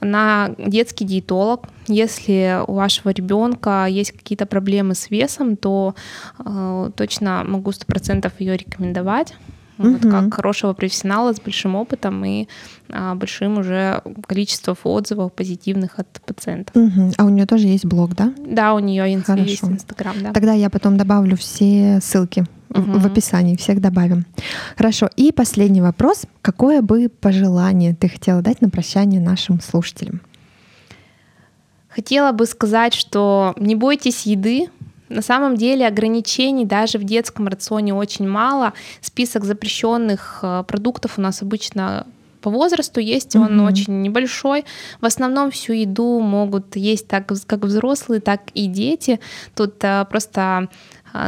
[0.00, 1.66] Она детский диетолог.
[1.86, 5.94] Если у вашего ребенка есть какие-то проблемы с весом, то
[6.38, 9.34] э, точно могу сто процентов ее рекомендовать.
[9.78, 12.48] Вот, как хорошего профессионала с большим опытом и
[12.88, 16.74] а, большим уже количеством отзывов позитивных от пациентов.
[16.74, 17.12] Угу.
[17.16, 18.34] А у нее тоже есть блог, да?
[18.44, 20.32] Да, у нее есть Инстаграм, да.
[20.32, 22.98] Тогда я потом добавлю все ссылки угу.
[22.98, 24.26] в описании, всех добавим.
[24.76, 25.08] Хорошо.
[25.16, 26.24] И последний вопрос.
[26.42, 30.20] Какое бы пожелание ты хотела дать на прощание нашим слушателям?
[31.88, 34.68] Хотела бы сказать, что не бойтесь еды,
[35.08, 38.74] на самом деле ограничений даже в детском рационе очень мало.
[39.00, 42.06] Список запрещенных э, продуктов у нас обычно
[42.40, 43.66] по возрасту есть, он mm-hmm.
[43.66, 44.64] очень небольшой.
[45.00, 49.18] В основном всю еду могут есть так как взрослые, так и дети.
[49.54, 50.68] Тут а, просто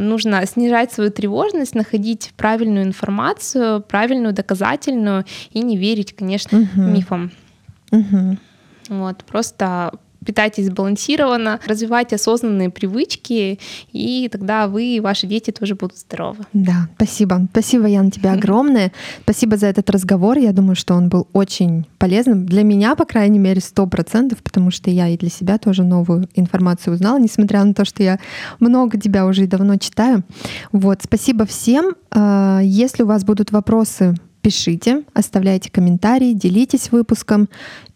[0.00, 6.90] нужно снижать свою тревожность, находить правильную информацию, правильную, доказательную и не верить, конечно, mm-hmm.
[6.90, 7.32] мифам.
[7.90, 8.38] Mm-hmm.
[8.90, 9.92] Вот, просто
[10.24, 13.58] питайтесь сбалансированно, развивайте осознанные привычки,
[13.92, 16.44] и тогда вы и ваши дети тоже будут здоровы.
[16.52, 17.46] Да, спасибо.
[17.52, 18.92] Спасибо, Ян, тебе огромное.
[19.22, 20.38] Спасибо за этот разговор.
[20.38, 22.46] Я думаю, что он был очень полезным.
[22.46, 26.28] Для меня, по крайней мере, сто процентов, потому что я и для себя тоже новую
[26.34, 28.18] информацию узнала, несмотря на то, что я
[28.58, 30.22] много тебя уже и давно читаю.
[30.72, 31.94] Вот, спасибо всем.
[32.10, 37.48] А, если у вас будут вопросы Пишите, оставляйте комментарии, делитесь выпуском.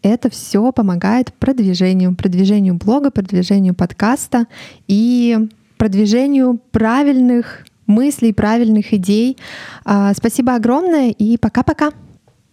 [0.03, 4.45] Это все помогает продвижению, продвижению блога, продвижению подкаста
[4.87, 9.37] и продвижению правильных мыслей, правильных идей.
[9.83, 11.91] А, спасибо огромное и пока-пока.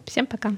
[0.05, 0.53] Всем пока.